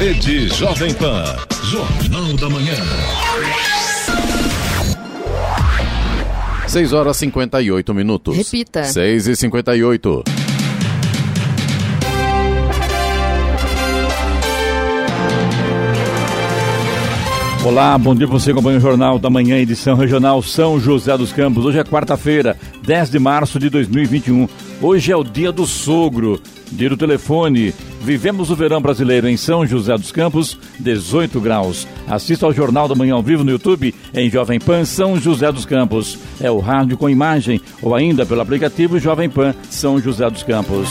[0.00, 1.24] Rede Jovem Pan.
[1.64, 2.72] Jornal da Manhã.
[6.66, 8.34] 6 horas 58 minutos.
[8.34, 8.82] Repita.
[8.82, 10.24] 6 e 58.
[17.62, 21.66] Olá, bom dia você acompanha o Jornal da Manhã, edição regional São José dos Campos.
[21.66, 24.48] Hoje é quarta-feira, 10 de março de 2021.
[24.82, 26.40] Hoje é o dia do sogro,
[26.72, 27.74] dia do telefone.
[28.00, 31.86] Vivemos o verão brasileiro em São José dos Campos, 18 graus.
[32.08, 35.66] Assista ao Jornal da Manhã ao vivo no YouTube em Jovem Pan São José dos
[35.66, 36.18] Campos.
[36.40, 40.88] É o rádio com imagem ou ainda pelo aplicativo Jovem Pan São José dos Campos.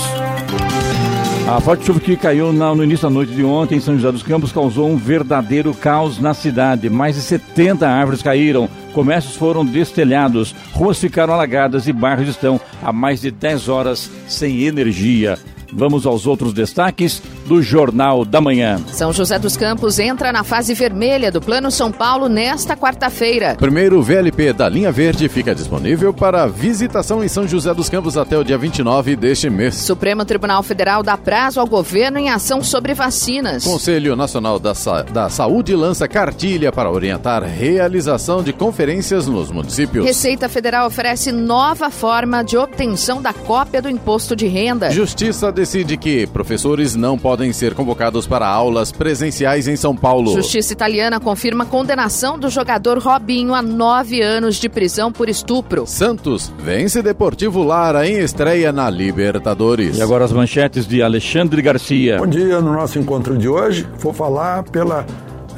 [1.47, 4.21] A forte chuva que caiu no início da noite de ontem em São José dos
[4.21, 6.91] Campos causou um verdadeiro caos na cidade.
[6.91, 12.91] Mais de 70 árvores caíram, comércios foram destelhados, ruas ficaram alagadas e bairros estão há
[12.91, 15.39] mais de 10 horas sem energia.
[15.71, 18.79] Vamos aos outros destaques do Jornal da Manhã.
[18.87, 23.55] São José dos Campos entra na fase vermelha do Plano São Paulo nesta quarta-feira.
[23.55, 28.37] Primeiro VLP da linha verde fica disponível para visitação em São José dos Campos até
[28.37, 29.75] o dia 29 deste mês.
[29.75, 33.63] Supremo Tribunal Federal dá prazo ao governo em ação sobre vacinas.
[33.63, 40.05] Conselho Nacional da, Sa da Saúde lança cartilha para orientar realização de conferências nos municípios.
[40.05, 44.91] Receita Federal oferece nova forma de obtenção da cópia do imposto de renda.
[44.91, 50.31] Justiça decide que professores não podem ser convocados para aulas presenciais em São Paulo.
[50.31, 55.85] Justiça italiana confirma condenação do jogador Robinho a nove anos de prisão por estupro.
[55.85, 59.97] Santos vence Deportivo Lara em estreia na Libertadores.
[59.97, 62.19] E agora as manchetes de Alexandre Garcia.
[62.19, 65.05] Bom dia, no nosso encontro de hoje vou falar pela,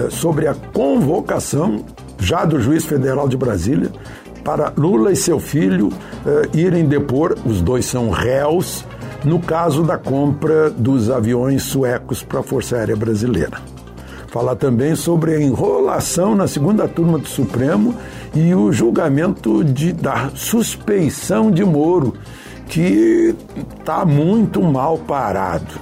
[0.09, 1.85] sobre a convocação
[2.17, 3.91] já do juiz federal de Brasília
[4.43, 8.83] para Lula e seu filho uh, irem depor, os dois são réus,
[9.23, 13.59] no caso da compra dos aviões suecos para a Força Aérea Brasileira.
[14.27, 17.93] Falar também sobre a enrolação na segunda turma do Supremo
[18.33, 22.13] e o julgamento de, da suspeição de Moro,
[22.67, 23.35] que
[23.77, 25.73] está muito mal parado.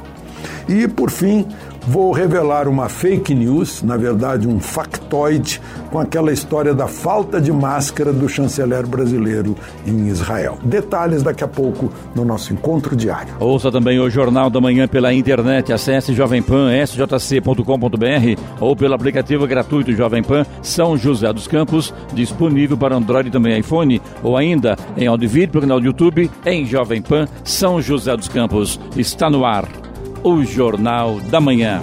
[0.68, 1.46] E, por fim,
[1.88, 7.52] vou revelar uma fake news, na verdade um factoide, com aquela história da falta de
[7.52, 9.56] máscara do chanceler brasileiro
[9.86, 10.58] em Israel.
[10.64, 13.34] Detalhes daqui a pouco no nosso encontro diário.
[13.40, 15.74] Ouça também o Jornal da Manhã pela internet.
[15.74, 23.30] Acesse jovempan.sjc.com.br ou pelo aplicativo gratuito Jovem Pan São José dos Campos, disponível para Android
[23.30, 27.28] e também iPhone, ou ainda em áudio e vídeo canal do YouTube em Jovem Pan
[27.44, 28.80] São José dos Campos.
[28.96, 29.66] Está no ar
[30.24, 31.82] o Jornal da Manhã.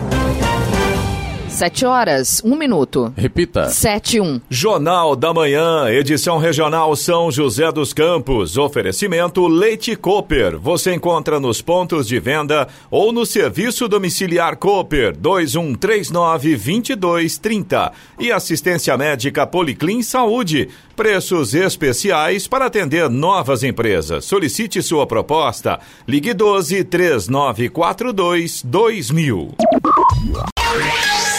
[1.57, 3.11] Sete horas, um minuto.
[3.17, 3.71] Repita.
[3.71, 4.39] Sete, um.
[4.51, 8.59] Jornal da Manhã, edição regional São José dos Campos.
[8.59, 10.59] Oferecimento Leite Cooper.
[10.59, 17.91] Você encontra nos pontos de venda ou no serviço domiciliar Cooper 2139-2230.
[18.21, 20.69] E assistência médica Policlin Saúde.
[20.95, 24.27] Preços especiais para atender novas empresas.
[24.27, 25.81] Solicite sua proposta.
[26.07, 29.55] Ligue 12 3942 2000.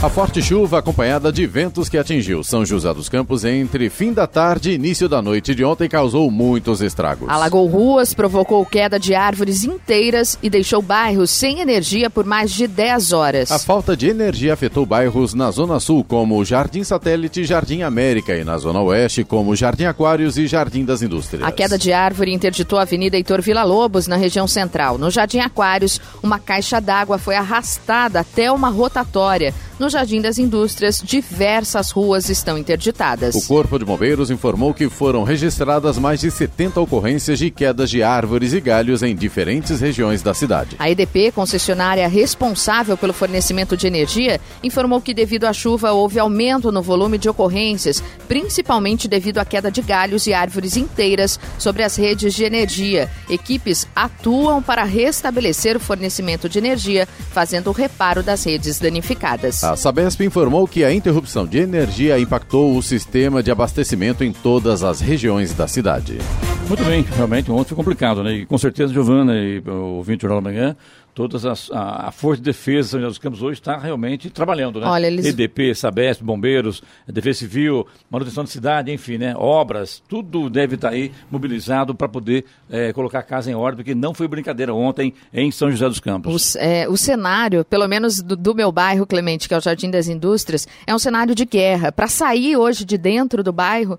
[0.00, 4.28] A forte chuva, acompanhada de ventos que atingiu São José dos Campos entre fim da
[4.28, 7.28] tarde e início da noite de ontem, causou muitos estragos.
[7.28, 12.68] Alagou ruas, provocou queda de árvores inteiras e deixou bairros sem energia por mais de
[12.68, 13.50] 10 horas.
[13.50, 18.36] A falta de energia afetou bairros na Zona Sul, como Jardim Satélite e Jardim América,
[18.36, 21.42] e na Zona Oeste, como Jardim Aquários e Jardim das Indústrias.
[21.42, 24.96] A queda de árvore interditou a Avenida Heitor Vila Lobos, na região central.
[24.96, 29.52] No Jardim Aquários, uma caixa d'água foi arrastada até uma rotatória.
[29.78, 33.36] No Jardim das Indústrias, diversas ruas estão interditadas.
[33.36, 38.02] O Corpo de Bombeiros informou que foram registradas mais de 70 ocorrências de quedas de
[38.02, 40.74] árvores e galhos em diferentes regiões da cidade.
[40.80, 46.72] A EDP, concessionária responsável pelo fornecimento de energia, informou que devido à chuva houve aumento
[46.72, 51.94] no volume de ocorrências, principalmente devido à queda de galhos e árvores inteiras sobre as
[51.94, 53.08] redes de energia.
[53.30, 59.67] Equipes atuam para restabelecer o fornecimento de energia, fazendo o reparo das redes danificadas.
[59.67, 64.82] A Sabesp informou que a interrupção de energia impactou o sistema de abastecimento em todas
[64.82, 66.18] as regiões da cidade.
[66.68, 68.32] Muito bem, realmente ontem foi complicado, né?
[68.34, 70.76] E com certeza, Giovana e o Jornal da Manhã,
[71.18, 74.78] todas as, a, a, Força de Defesa São José dos Campos hoje está realmente trabalhando,
[74.78, 74.86] né?
[74.86, 75.26] Olha, eles...
[75.26, 79.34] EDP, Sabesp, Bombeiros, Defesa Civil, manutenção de cidade, enfim, né?
[79.36, 83.96] Obras, tudo deve estar aí mobilizado para poder é, colocar a casa em ordem, porque
[83.96, 86.54] não foi brincadeira ontem em São José dos Campos.
[86.54, 89.90] O, é, o cenário, pelo menos do, do, meu bairro, Clemente, que é o Jardim
[89.90, 91.90] das Indústrias, é um cenário de guerra.
[91.90, 93.98] Para sair hoje de dentro do bairro,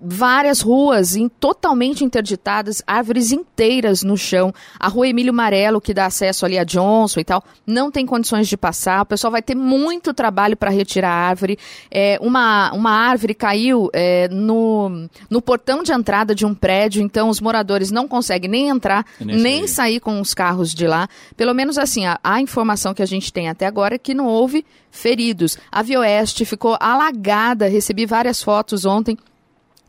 [0.00, 4.52] várias ruas em, totalmente interditadas, árvores inteiras no chão.
[4.78, 8.48] A rua Emílio Marelo, que dá acesso ali a Johnson e tal, não tem condições
[8.48, 9.02] de passar.
[9.02, 11.58] O pessoal vai ter muito trabalho para retirar a árvore.
[11.90, 17.28] É, uma, uma árvore caiu é, no, no portão de entrada de um prédio, então
[17.28, 21.08] os moradores não conseguem nem entrar, nem, nem sair com os carros de lá.
[21.36, 24.26] Pelo menos assim, a, a informação que a gente tem até agora é que não
[24.26, 25.58] houve feridos.
[25.70, 29.16] A Via Oeste ficou alagada, recebi várias fotos ontem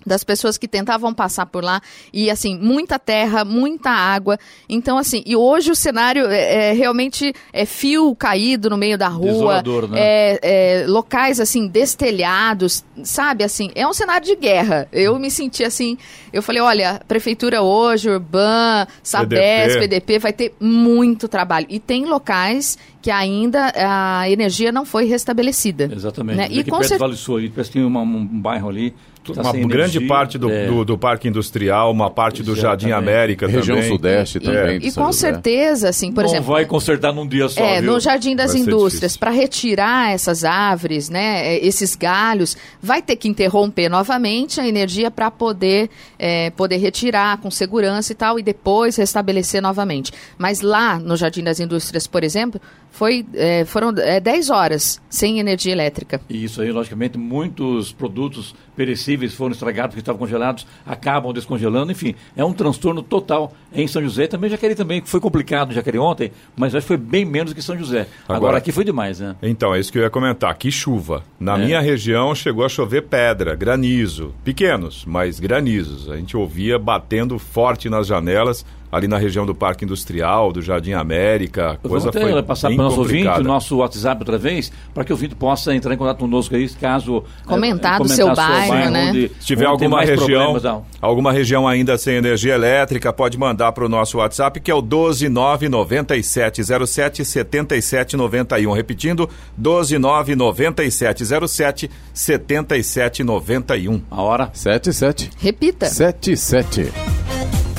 [0.08, 1.82] das pessoas que tentavam passar por lá
[2.12, 4.40] e assim muita terra, muita água.
[4.68, 9.08] Então assim, e hoje o cenário é, é realmente é fio caído no meio da
[9.08, 10.00] rua, né?
[10.00, 14.88] é, é, locais assim destelhados, sabe assim, é um cenário de guerra.
[14.92, 15.98] Eu me senti assim,
[16.32, 19.80] eu falei, olha, prefeitura hoje, Urban, Sabes, PDP.
[19.80, 25.90] PDP vai ter muito trabalho e tem locais que ainda a energia não foi restabelecida.
[25.92, 26.38] Exatamente.
[26.38, 26.48] Né?
[26.52, 28.94] E com certeza Vale Sul, parece que tem uma, um bairro ali
[29.34, 30.68] Tá uma grande energia, parte do, é.
[30.68, 33.92] do, do, Parque Industrial, uma parte do Jardim América Região também.
[33.92, 34.76] Sudeste também.
[34.76, 34.76] É.
[34.78, 35.32] E com José.
[35.32, 36.54] certeza, assim, por Não exemplo...
[36.54, 37.94] vai consertar num dia só, É, viu?
[37.94, 43.16] no Jardim das vai Indústrias, para retirar essas árvores, né, é, esses galhos, vai ter
[43.16, 48.44] que interromper novamente a energia para poder, é, poder retirar com segurança e tal, e
[48.44, 50.12] depois restabelecer novamente.
[50.38, 52.60] Mas lá no Jardim das Indústrias, por exemplo,
[52.98, 56.20] foi, é, foram é, 10 horas sem energia elétrica.
[56.28, 62.16] E isso aí, logicamente, muitos produtos perecíveis foram estragados, porque estavam congelados, acabam descongelando, enfim,
[62.36, 64.26] é um transtorno total em São José.
[64.26, 67.62] Também Jaqueri também, foi complicado no Jaqueri ontem, mas acho que foi bem menos que
[67.62, 68.08] São José.
[68.24, 69.36] Agora, Agora, aqui foi demais, né?
[69.44, 70.56] Então, é isso que eu ia comentar.
[70.56, 71.24] Que chuva.
[71.40, 71.66] Na é.
[71.66, 74.34] minha região chegou a chover pedra, granizo.
[74.44, 76.10] Pequenos, mas granizos.
[76.10, 80.94] A gente ouvia batendo forte nas janelas ali na região do Parque Industrial, do Jardim
[80.94, 81.80] América.
[81.82, 85.12] Coisa Vamos foi passar para o nosso ouvinte, o nosso WhatsApp outra vez, para que
[85.12, 87.24] o ouvinte possa entrar em contato conosco aí, caso...
[87.46, 89.10] Comentar é, do seu bairro, bairro, né?
[89.10, 93.90] Onde, Se tiver alguma região, alguma região ainda sem energia elétrica, pode mandar para o
[93.90, 98.72] nosso WhatsApp, que é o 1299707 7791.
[98.72, 99.30] Repetindo,
[99.62, 104.02] 1299707 7791.
[104.10, 104.50] A hora?
[104.54, 105.30] 77.
[105.38, 105.88] Repita.
[105.88, 107.17] 77.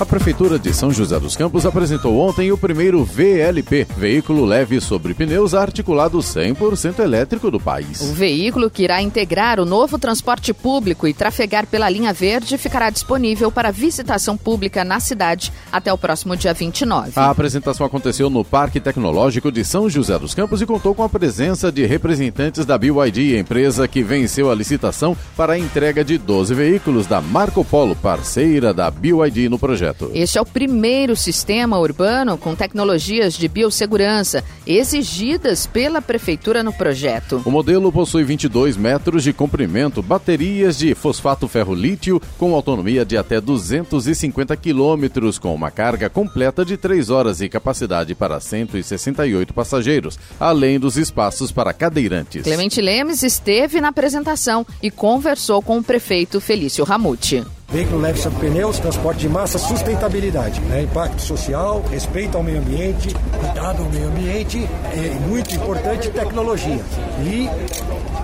[0.01, 5.13] A Prefeitura de São José dos Campos apresentou ontem o primeiro VLP, veículo leve sobre
[5.13, 8.01] pneus articulado 100% elétrico do país.
[8.03, 12.91] O veículo que irá integrar o novo transporte público e trafegar pela linha verde ficará
[12.91, 17.15] disponível para visitação pública na cidade até o próximo dia 29.
[17.17, 21.09] A apresentação aconteceu no Parque Tecnológico de São José dos Campos e contou com a
[21.09, 26.55] presença de representantes da BYD, empresa que venceu a licitação para a entrega de 12
[26.55, 30.11] veículos da Marco Polo, parceira da BYD no projeto projeto.
[30.15, 37.43] Este é o primeiro sistema urbano com tecnologias de biossegurança exigidas pela prefeitura no projeto.
[37.45, 43.41] O modelo possui 22 metros de comprimento, baterias de fosfato ferro-lítio com autonomia de até
[43.41, 50.79] 250 quilômetros, com uma carga completa de 3 horas e capacidade para 168 passageiros, além
[50.79, 52.43] dos espaços para cadeirantes.
[52.43, 57.45] Clemente Lemes esteve na apresentação e conversou com o prefeito Felício Ramute.
[57.71, 60.85] Veículo leve sobre pneus, transporte de massa, sustentabilidade, né?
[60.85, 66.83] impacto social, respeito ao meio ambiente, cuidado ao meio ambiente e, muito importante, tecnologia
[67.23, 67.47] e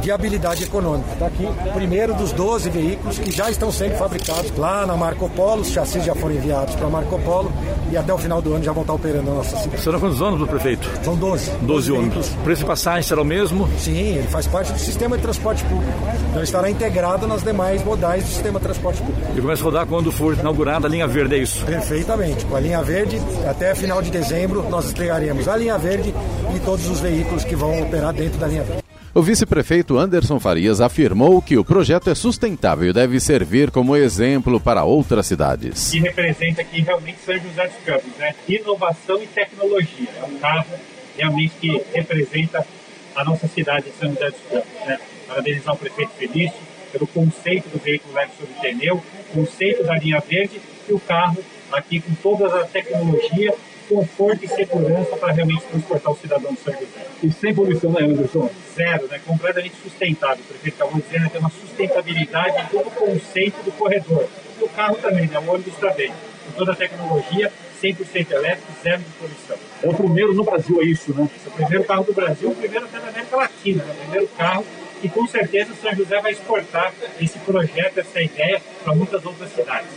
[0.04, 1.10] viabilidade econômica.
[1.12, 5.30] Está aqui o primeiro dos 12 veículos que já estão sendo fabricados lá na Marco
[5.30, 7.50] Polo, os chassis já foram enviados para Marco Polo
[7.90, 9.82] e até o final do ano já vão estar operando na nossa cidade.
[9.82, 10.90] Serão quantos ônibus, prefeito?
[11.02, 11.50] São 12.
[11.62, 12.28] 12 ônibus.
[12.28, 13.66] O preço de passagem será o mesmo?
[13.78, 15.98] Sim, ele faz parte do sistema de transporte público.
[16.30, 19.32] Então estará integrado nas demais modais do sistema de transporte público.
[19.34, 21.64] E começa a rodar quando for inaugurada a linha verde, é isso?
[21.64, 22.44] Perfeitamente.
[22.44, 23.18] Com a linha verde,
[23.48, 26.14] até final de dezembro, nós entregaremos a linha verde
[26.54, 28.83] e todos os veículos que vão operar dentro da linha verde.
[29.16, 34.58] O vice-prefeito Anderson Farias afirmou que o projeto é sustentável e deve servir como exemplo
[34.58, 35.94] para outras cidades.
[35.94, 38.34] E representa aqui realmente São José dos Campos, né?
[38.48, 40.08] Inovação e tecnologia.
[40.20, 40.66] É um carro
[41.16, 42.66] realmente que representa
[43.14, 44.98] a nossa cidade de São José dos Campos, né?
[45.28, 46.58] Parabenizar o prefeito Felício
[46.90, 49.00] pelo conceito do veículo leve sobre pneu,
[49.32, 51.38] conceito da linha verde e o carro
[51.70, 53.54] aqui com toda a tecnologia,
[53.88, 57.06] conforto e segurança para realmente transportar o cidadão do José.
[57.22, 58.50] E sem poluição, né, Anderson?
[58.74, 59.20] Zero, né?
[59.24, 60.42] completamente sustentável.
[60.44, 64.28] O prefeito acabou dizendo que tem uma sustentabilidade em todo o conceito do corredor.
[64.60, 65.38] O carro também, né?
[65.38, 66.12] o ônibus também.
[66.46, 67.50] Com toda a tecnologia,
[67.82, 69.56] 100% elétrico, zero de poluição.
[69.82, 71.28] É o primeiro no Brasil, é isso, né?
[71.44, 73.92] É o primeiro carro do Brasil, o primeiro até na América Latina, né?
[73.92, 74.64] o primeiro carro
[75.02, 79.90] e com certeza São José vai exportar esse projeto, essa ideia para muitas outras cidades.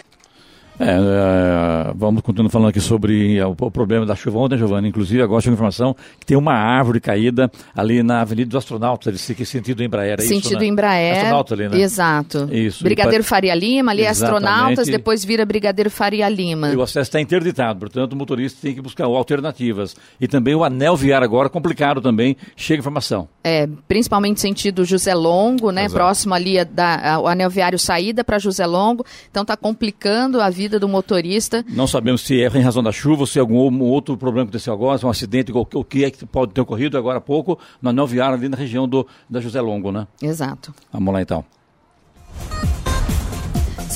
[0.79, 4.89] É, é, vamos continuar falando aqui sobre o, problema da chuva ontem, Giovanni.
[4.89, 9.83] Inclusive, agora chegou informação que tem uma árvore caída ali na Avenida dos Astronautas, sentido
[9.83, 10.19] Embraer.
[10.19, 10.65] É sentido isso, né?
[10.67, 11.15] Embraer.
[11.15, 11.79] Astronauta ali, né?
[11.79, 12.49] Exato.
[12.51, 12.83] Isso.
[12.83, 16.69] Brigadeiro Faria Lima, ali é Astronautas, depois vira Brigadeiro Faria Lima.
[16.69, 19.95] E o acesso está interditado, portanto, o motorista tem que buscar alternativas.
[20.21, 23.27] E também o anel viário agora complicado também, chega informação.
[23.43, 25.85] É, principalmente sentido José Longo, né?
[25.85, 25.95] Exato.
[25.95, 29.05] Próximo ali da, a, o anel viário saída para José Longo.
[29.31, 31.63] Então está complicando a vida do motorista.
[31.69, 34.73] Não sabemos se é em razão da chuva, se é algum outro problema que aconteceu
[34.73, 37.57] agora, se é um acidente, o que é que pode ter ocorrido agora há pouco
[37.81, 40.07] no anel viário ali na região do, da José Longo, né?
[40.21, 40.73] Exato.
[40.91, 41.45] Vamos lá então.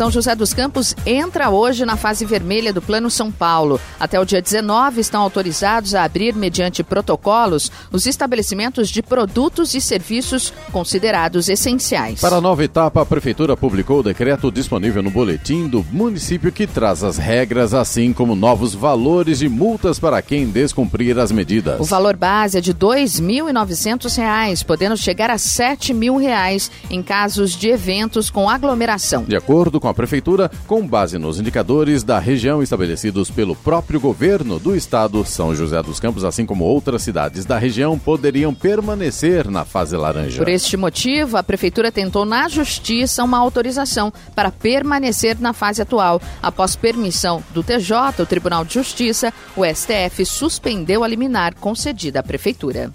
[0.02, 3.80] São José dos Campos entra hoje na fase vermelha do Plano São Paulo.
[4.00, 9.80] Até o dia 19 estão autorizados a abrir, mediante protocolos, os estabelecimentos de produtos e
[9.80, 12.20] serviços considerados essenciais.
[12.20, 16.66] Para a nova etapa, a Prefeitura publicou o decreto disponível no boletim do município que
[16.66, 21.80] traz as regras, assim como novos valores de multas para quem descumprir as medidas.
[21.80, 27.70] O valor base é de R$ 2.900, podendo chegar a R$ 7.000 em casos de
[27.70, 29.26] eventos com aglomeração.
[29.26, 34.60] De acordo com a Prefeitura, com base nos indicadores da região estabelecidos pelo próprio governo
[34.60, 39.66] do estado, São José dos Campos, assim como outras cidades da região, poderiam permanecer na
[39.66, 40.38] fase laranja.
[40.38, 46.22] Por este motivo, a Prefeitura tentou na Justiça uma autorização para permanecer na fase atual.
[46.42, 52.24] Após permissão do TJ, o Tribunal de Justiça, o STF suspendeu a liminar concedida à
[52.24, 52.92] Prefeitura.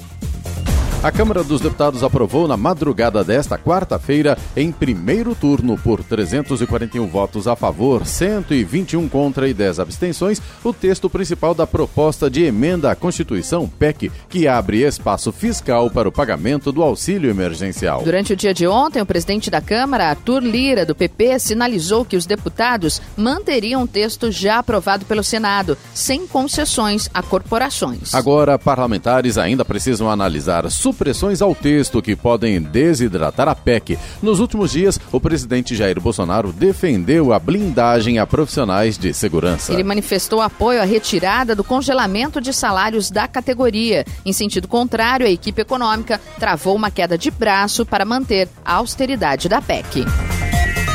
[1.06, 7.46] A Câmara dos Deputados aprovou na madrugada desta quarta-feira, em primeiro turno, por 341 votos
[7.46, 12.96] a favor, 121 contra e 10 abstenções, o texto principal da proposta de emenda à
[12.96, 18.02] Constituição PEC, que abre espaço fiscal para o pagamento do auxílio emergencial.
[18.02, 22.16] Durante o dia de ontem, o presidente da Câmara, Arthur Lira, do PP, sinalizou que
[22.16, 28.12] os deputados manteriam o texto já aprovado pelo Senado, sem concessões a corporações.
[28.12, 33.98] Agora, parlamentares ainda precisam analisar supressões ao texto que podem desidratar a PEC.
[34.22, 39.74] Nos últimos dias, o presidente Jair Bolsonaro defendeu a blindagem a profissionais de segurança.
[39.74, 44.06] Ele manifestou apoio à retirada do congelamento de salários da categoria.
[44.24, 49.50] Em sentido contrário, a equipe econômica travou uma queda de braço para manter a austeridade
[49.50, 50.06] da PEC.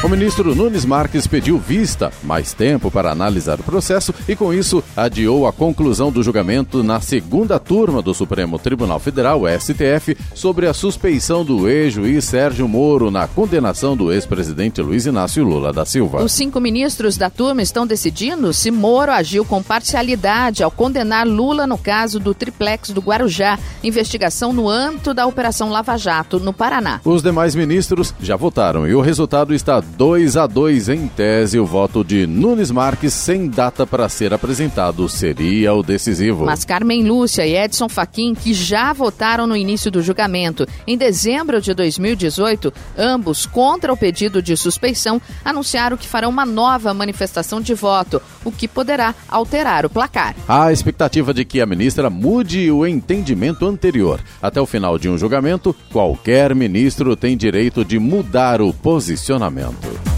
[0.03, 4.83] O ministro Nunes Marques pediu vista, mais tempo para analisar o processo e, com isso,
[4.97, 10.73] adiou a conclusão do julgamento na segunda turma do Supremo Tribunal Federal, STF, sobre a
[10.73, 16.23] suspeição do ex-juiz Sérgio Moro na condenação do ex-presidente Luiz Inácio Lula da Silva.
[16.23, 21.67] Os cinco ministros da turma estão decidindo se Moro agiu com parcialidade ao condenar Lula
[21.67, 26.99] no caso do triplex do Guarujá, investigação no âmbito da Operação Lava Jato, no Paraná.
[27.05, 31.65] Os demais ministros já votaram e o resultado está 2 a 2 em tese, o
[31.65, 36.45] voto de Nunes Marques sem data para ser apresentado seria o decisivo.
[36.45, 41.61] Mas Carmen Lúcia e Edson Fachin, que já votaram no início do julgamento em dezembro
[41.61, 47.73] de 2018, ambos contra o pedido de suspeição, anunciaram que farão uma nova manifestação de
[47.73, 50.35] voto, o que poderá alterar o placar.
[50.47, 54.19] Há expectativa de que a ministra mude o entendimento anterior.
[54.41, 59.80] Até o final de um julgamento, qualquer ministro tem direito de mudar o posicionamento.
[59.81, 60.10] Thank you.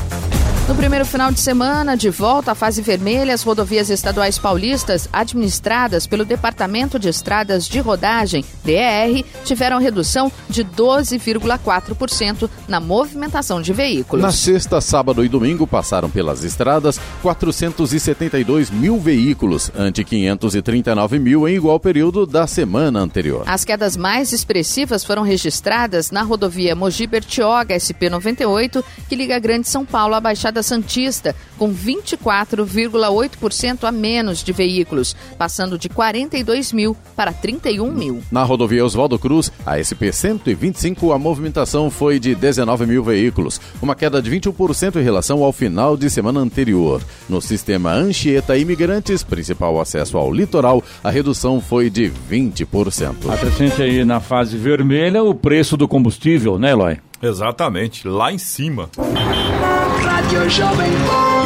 [0.65, 6.07] No primeiro final de semana, de volta à fase vermelha, as rodovias estaduais paulistas, administradas
[6.07, 14.23] pelo Departamento de Estradas de Rodagem, DER, tiveram redução de 12,4% na movimentação de veículos.
[14.23, 21.55] Na sexta, sábado e domingo passaram pelas estradas 472 mil veículos, ante 539 mil em
[21.55, 23.43] igual período da semana anterior.
[23.47, 29.85] As quedas mais expressivas foram registradas na rodovia Mogi Bertioga SP98, que liga Grande São
[29.85, 36.95] Paulo à Baixada Baixada Santista, com 24,8% a menos de veículos, passando de 42 mil
[37.15, 38.21] para 31 mil.
[38.31, 43.95] Na rodovia Oswaldo Cruz, a SP 125, a movimentação foi de 19 mil veículos, uma
[43.95, 47.01] queda de 21% em relação ao final de semana anterior.
[47.27, 53.31] No sistema Anchieta Imigrantes, principal acesso ao litoral, a redução foi de 20%.
[53.31, 56.99] Acrescente aí na fase vermelha o preço do combustível, né, Eloy?
[57.21, 58.89] Exatamente, lá em cima.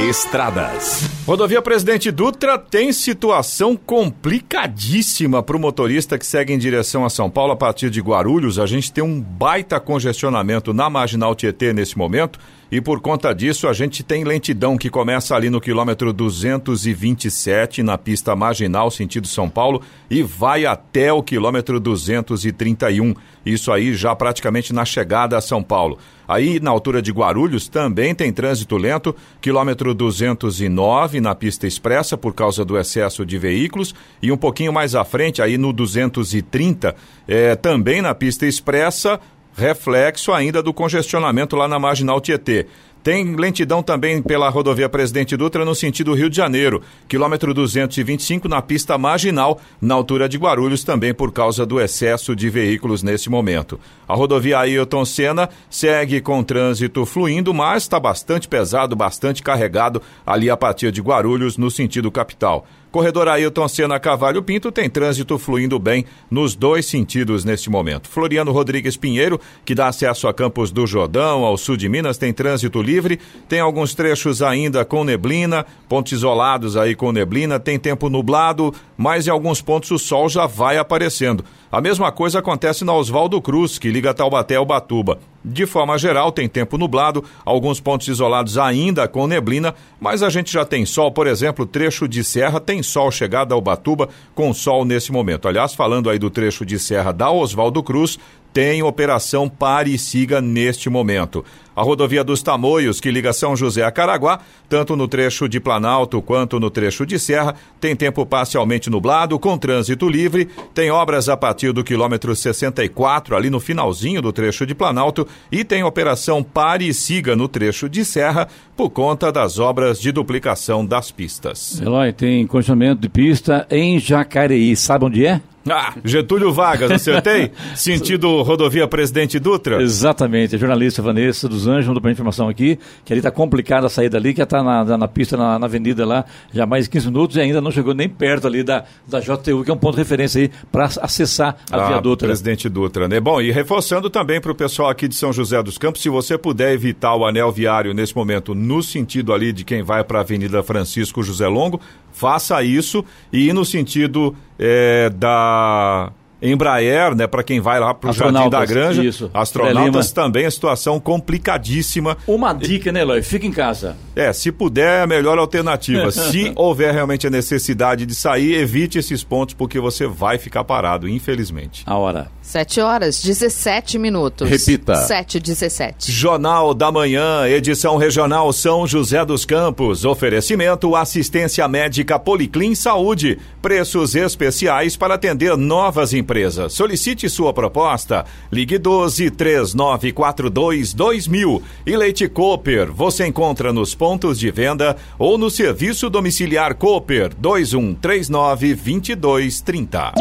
[0.09, 1.09] Estradas.
[1.25, 7.29] Rodovia Presidente Dutra tem situação complicadíssima para o motorista que segue em direção a São
[7.29, 8.59] Paulo a partir de Guarulhos.
[8.59, 12.39] A gente tem um baita congestionamento na Marginal Tietê nesse momento
[12.71, 17.97] e por conta disso a gente tem lentidão que começa ali no quilômetro 227 na
[17.97, 23.13] pista marginal sentido São Paulo e vai até o quilômetro 231.
[23.45, 25.97] Isso aí já praticamente na chegada a São Paulo.
[26.27, 32.33] Aí na altura de Guarulhos também tem trânsito lento, quilômetro 209 na pista expressa por
[32.33, 36.93] causa do excesso de veículos e um pouquinho mais à frente aí no 230
[37.25, 39.21] é, também na pista expressa
[39.57, 42.67] reflexo ainda do congestionamento lá na Marginal Tietê.
[43.03, 48.61] Tem lentidão também pela rodovia Presidente Dutra no sentido Rio de Janeiro, quilômetro 225 na
[48.61, 53.79] pista marginal, na altura de Guarulhos, também por causa do excesso de veículos nesse momento.
[54.07, 60.49] A rodovia Ailton Senna segue com trânsito fluindo, mas está bastante pesado, bastante carregado ali
[60.49, 62.67] a partir de Guarulhos, no sentido capital.
[62.91, 68.07] Corredor Ailton Senna Cavalho Pinto tem trânsito fluindo bem nos dois sentidos neste momento.
[68.07, 72.31] Floriano Rodrigues Pinheiro, que dá acesso a Campos do Jordão, ao sul de Minas, tem
[72.31, 73.19] trânsito livre.
[73.47, 79.27] Tem alguns trechos ainda com neblina, pontos isolados aí com neblina, tem tempo nublado, mas
[79.27, 81.43] em alguns pontos o sol já vai aparecendo.
[81.69, 85.19] A mesma coisa acontece na Oswaldo Cruz, que liga Taubaté ao Batuba.
[85.43, 90.51] De forma geral, tem tempo nublado, alguns pontos isolados ainda com neblina, mas a gente
[90.51, 94.85] já tem sol, por exemplo, trecho de serra tem sol chegada ao Batuba com sol
[94.85, 95.47] nesse momento.
[95.47, 98.17] Aliás, falando aí do trecho de serra da Oswaldo Cruz,
[98.53, 101.45] tem operação Pare e Siga neste momento.
[101.77, 106.19] A rodovia dos Tamoios, que liga São José a Caraguá, tanto no trecho de Planalto
[106.23, 110.45] quanto no trecho de Serra, tem tempo parcialmente nublado, com trânsito livre.
[110.73, 115.63] Tem obras a partir do quilômetro 64, ali no finalzinho do trecho de Planalto, e
[115.63, 120.83] tem operação Pare e Siga no trecho de Serra, por conta das obras de duplicação
[120.83, 121.79] das pistas.
[121.79, 124.75] Eloy, tem congestionamento de pista em Jacareí.
[124.75, 125.41] Sabe onde é?
[125.69, 127.51] Ah, Getúlio Vargas, acertei?
[127.75, 129.81] Sentido rodovia Presidente Dutra?
[129.81, 130.55] Exatamente.
[130.55, 134.17] A jornalista Vanessa dos Anjos mandou para informação aqui que ali está complicada a saída
[134.17, 137.41] ali, que está na, na, pista, na, na, avenida lá, já mais 15 minutos e
[137.41, 140.41] ainda não chegou nem perto ali da, da JTU, que é um ponto de referência
[140.41, 142.27] aí para acessar a ah, Via Dutra.
[142.27, 143.19] Presidente Dutra, né?
[143.19, 146.37] Bom, e reforçando também para o pessoal aqui de São José dos Campos, se você
[146.37, 150.21] puder evitar o anel viário nesse momento, no sentido ali de quem vai para a
[150.21, 151.79] Avenida Francisco José Longo,
[152.17, 158.13] faça isso e no sentido é, da Embraer, né, para quem vai lá para o
[158.13, 159.03] Jardim da Granja.
[159.03, 159.29] Isso.
[159.33, 162.17] Astronautas também, a situação complicadíssima.
[162.27, 163.21] Uma dica, né, Eloy?
[163.23, 163.95] Fica em casa.
[164.15, 166.09] É, se puder, é a melhor alternativa.
[166.11, 171.07] se houver realmente a necessidade de sair, evite esses pontos, porque você vai ficar parado,
[171.07, 171.83] infelizmente.
[171.85, 172.29] A hora.
[172.47, 174.49] 7 horas, 17 minutos.
[174.49, 174.95] Repita.
[174.95, 176.09] 7 17.
[176.09, 180.05] Jornal da Manhã, edição regional São José dos Campos.
[180.05, 183.37] Oferecimento assistência médica Policlin Saúde.
[183.61, 186.71] Preços especiais para atender novas empresas.
[186.71, 188.23] Solicite sua proposta.
[188.49, 191.61] Ligue 12 3942 2000.
[191.85, 192.93] E Leite Cooper.
[192.93, 200.13] Você encontra nos pontos de venda ou no serviço domiciliar Cooper 2139 2230.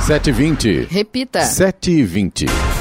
[0.00, 0.86] Sete vinte.
[0.90, 1.40] Repita.
[1.40, 2.46] Sete vinte.
[2.46, 2.73] O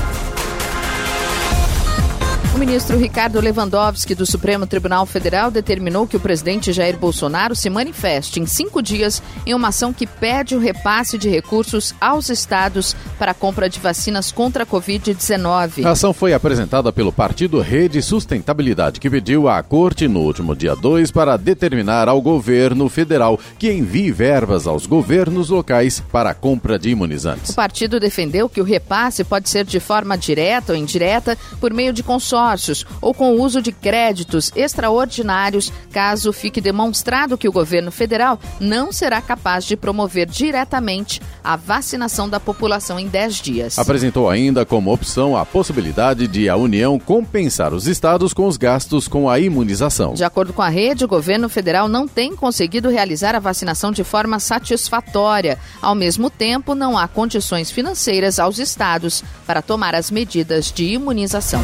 [2.65, 8.39] ministro Ricardo Lewandowski, do Supremo Tribunal Federal, determinou que o presidente Jair Bolsonaro se manifeste
[8.39, 13.32] em cinco dias em uma ação que pede o repasse de recursos aos estados para
[13.32, 15.86] a compra de vacinas contra a Covid-19.
[15.86, 20.73] A ação foi apresentada pelo partido Rede Sustentabilidade, que pediu à Corte no último dia
[20.73, 26.80] 2 para determinar ao governo federal que envie verbas aos governos locais para a compra
[26.80, 27.52] de imunizantes.
[27.52, 31.91] O partido defendeu que o repasse pode ser de forma direta ou indireta por meio
[31.91, 37.51] de consórcio consórcios ou com o uso de créditos extraordinários, caso fique demonstrado que o
[37.51, 43.79] governo federal não será capaz de promover diretamente a vacinação da população em 10 dias.
[43.79, 49.07] Apresentou ainda como opção a possibilidade de a União compensar os estados com os gastos
[49.07, 50.13] com a imunização.
[50.13, 54.03] De acordo com a rede, o governo federal não tem conseguido realizar a vacinação de
[54.03, 55.57] forma satisfatória.
[55.81, 61.63] Ao mesmo tempo, não há condições financeiras aos estados para tomar as medidas de imunização.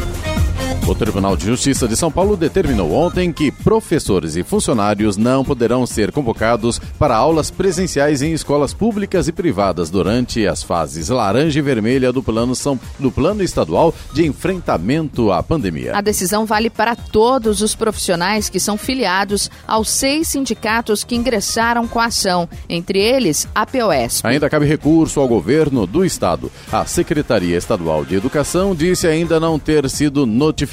[0.86, 5.86] O Tribunal de Justiça de São Paulo determinou ontem que professores e funcionários não poderão
[5.86, 11.62] ser convocados para aulas presenciais em escolas públicas e privadas durante as fases laranja e
[11.62, 15.96] vermelha do plano, São, do plano estadual de enfrentamento à pandemia.
[15.96, 21.86] A decisão vale para todos os profissionais que são filiados aos seis sindicatos que ingressaram
[21.86, 24.24] com a ação, entre eles a POS.
[24.24, 26.50] Ainda cabe recurso ao governo do estado.
[26.72, 30.69] A Secretaria Estadual de Educação disse ainda não ter sido notificada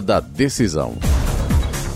[0.00, 0.96] da decisão.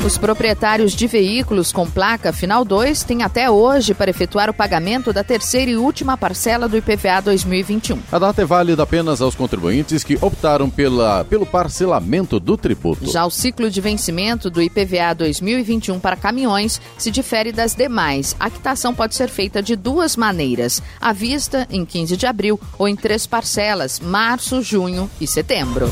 [0.04, 5.14] Os proprietários de veículos com placa final 2 têm até hoje para efetuar o pagamento
[5.14, 8.00] da terceira e última parcela do IPVA 2021.
[8.12, 13.10] A data é válida apenas aos contribuintes que optaram pela, pelo parcelamento do tributo.
[13.10, 18.36] Já o ciclo de vencimento do IPVA 2021 para caminhões se difere das demais.
[18.38, 22.86] A quitação pode ser feita de duas maneiras: à vista, em 15 de abril, ou
[22.86, 25.90] em três parcelas, março, junho e setembro.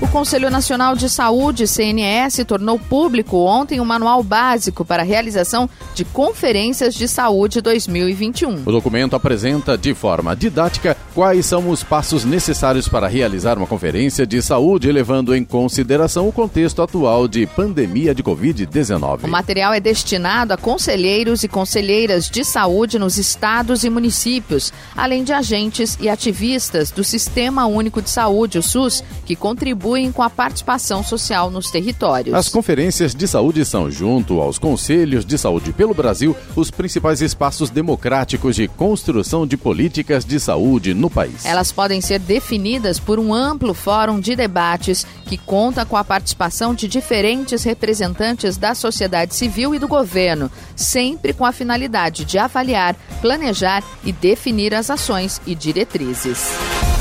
[0.00, 5.70] O Conselho Nacional de Saúde, CNS, tornou público ontem um manual básico para a realização
[5.94, 8.62] de conferências de saúde 2021.
[8.66, 14.26] O documento apresenta de forma didática quais são os passos necessários para realizar uma conferência
[14.26, 19.24] de saúde, levando em consideração o contexto atual de pandemia de Covid-19.
[19.24, 25.22] O material é destinado a conselheiros e conselheiras de saúde nos estados e municípios, além
[25.22, 30.22] de agentes e ativistas do Sistema Único de Saúde, o SUS, que contribuem contribuem com
[30.22, 32.34] a participação social nos territórios.
[32.34, 37.68] As conferências de saúde são, junto aos conselhos de saúde pelo Brasil, os principais espaços
[37.68, 41.44] democráticos de construção de políticas de saúde no país.
[41.44, 46.74] Elas podem ser definidas por um amplo fórum de debates que conta com a participação
[46.74, 52.96] de diferentes representantes da sociedade civil e do governo, sempre com a finalidade de avaliar,
[53.20, 56.93] planejar e definir as ações e diretrizes.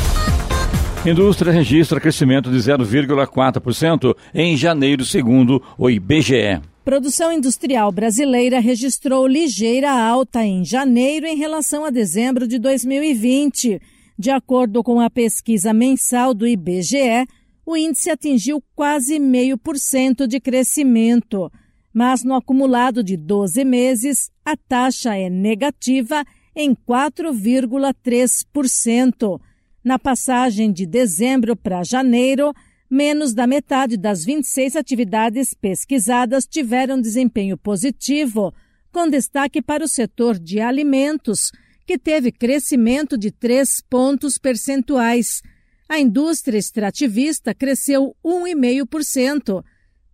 [1.05, 6.61] Indústria registra crescimento de 0,4% em janeiro, segundo o IBGE.
[6.85, 13.81] Produção industrial brasileira registrou ligeira alta em janeiro em relação a dezembro de 2020.
[14.17, 17.27] De acordo com a pesquisa mensal do IBGE,
[17.65, 21.51] o índice atingiu quase meio por cento de crescimento.
[21.93, 26.23] Mas no acumulado de 12 meses, a taxa é negativa
[26.55, 29.41] em 4,3%.
[29.83, 32.53] Na passagem de dezembro para janeiro,
[32.89, 38.53] menos da metade das 26 atividades pesquisadas tiveram desempenho positivo,
[38.93, 41.51] com destaque para o setor de alimentos,
[41.85, 45.41] que teve crescimento de 3 pontos percentuais.
[45.89, 49.61] A indústria extrativista cresceu 1,5%.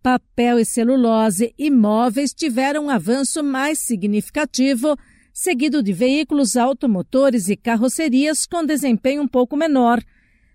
[0.01, 4.97] Papel e celulose e móveis tiveram um avanço mais significativo
[5.39, 10.03] seguido de veículos automotores e carrocerias com desempenho um pouco menor.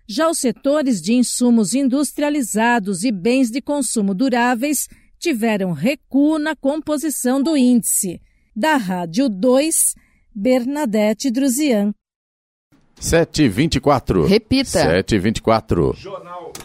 [0.07, 7.41] Já os setores de insumos industrializados e bens de consumo duráveis tiveram recuo na composição
[7.41, 8.21] do índice.
[8.55, 9.95] Da Rádio 2,
[10.35, 11.91] Bernadette Druzian.
[12.99, 14.23] 724.
[14.27, 14.67] Repita.
[14.67, 15.93] 724.
[15.97, 16.44] Jornal.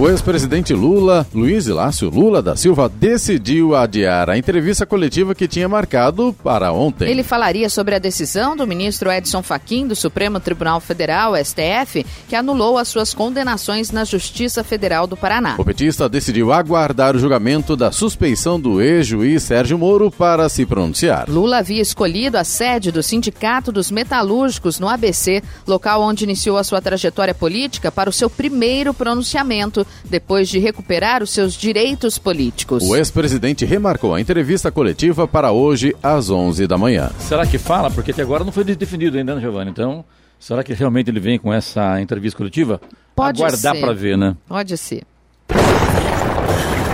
[0.00, 5.68] O ex-presidente Lula, Luiz Inácio Lula da Silva, decidiu adiar a entrevista coletiva que tinha
[5.68, 7.10] marcado para ontem.
[7.10, 12.36] Ele falaria sobre a decisão do ministro Edson Fachin do Supremo Tribunal Federal, STF, que
[12.36, 15.56] anulou as suas condenações na Justiça Federal do Paraná.
[15.58, 21.28] O petista decidiu aguardar o julgamento da suspeição do ex-juiz Sérgio Moro para se pronunciar.
[21.28, 26.62] Lula havia escolhido a sede do Sindicato dos Metalúrgicos no ABC, local onde iniciou a
[26.62, 32.82] sua trajetória política, para o seu primeiro pronunciamento depois de recuperar os seus direitos políticos.
[32.82, 37.10] O ex-presidente remarcou a entrevista coletiva para hoje às 11 da manhã.
[37.18, 37.90] Será que fala?
[37.90, 39.70] Porque até agora não foi definido ainda, né, Giovanni?
[39.70, 40.04] Então,
[40.38, 42.80] será que realmente ele vem com essa entrevista coletiva?
[43.14, 43.80] Pode Aguardar ser.
[43.80, 44.36] para ver, né?
[44.48, 45.02] Pode ser.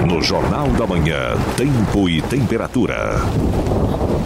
[0.07, 3.17] No Jornal da Manhã, tempo e temperatura.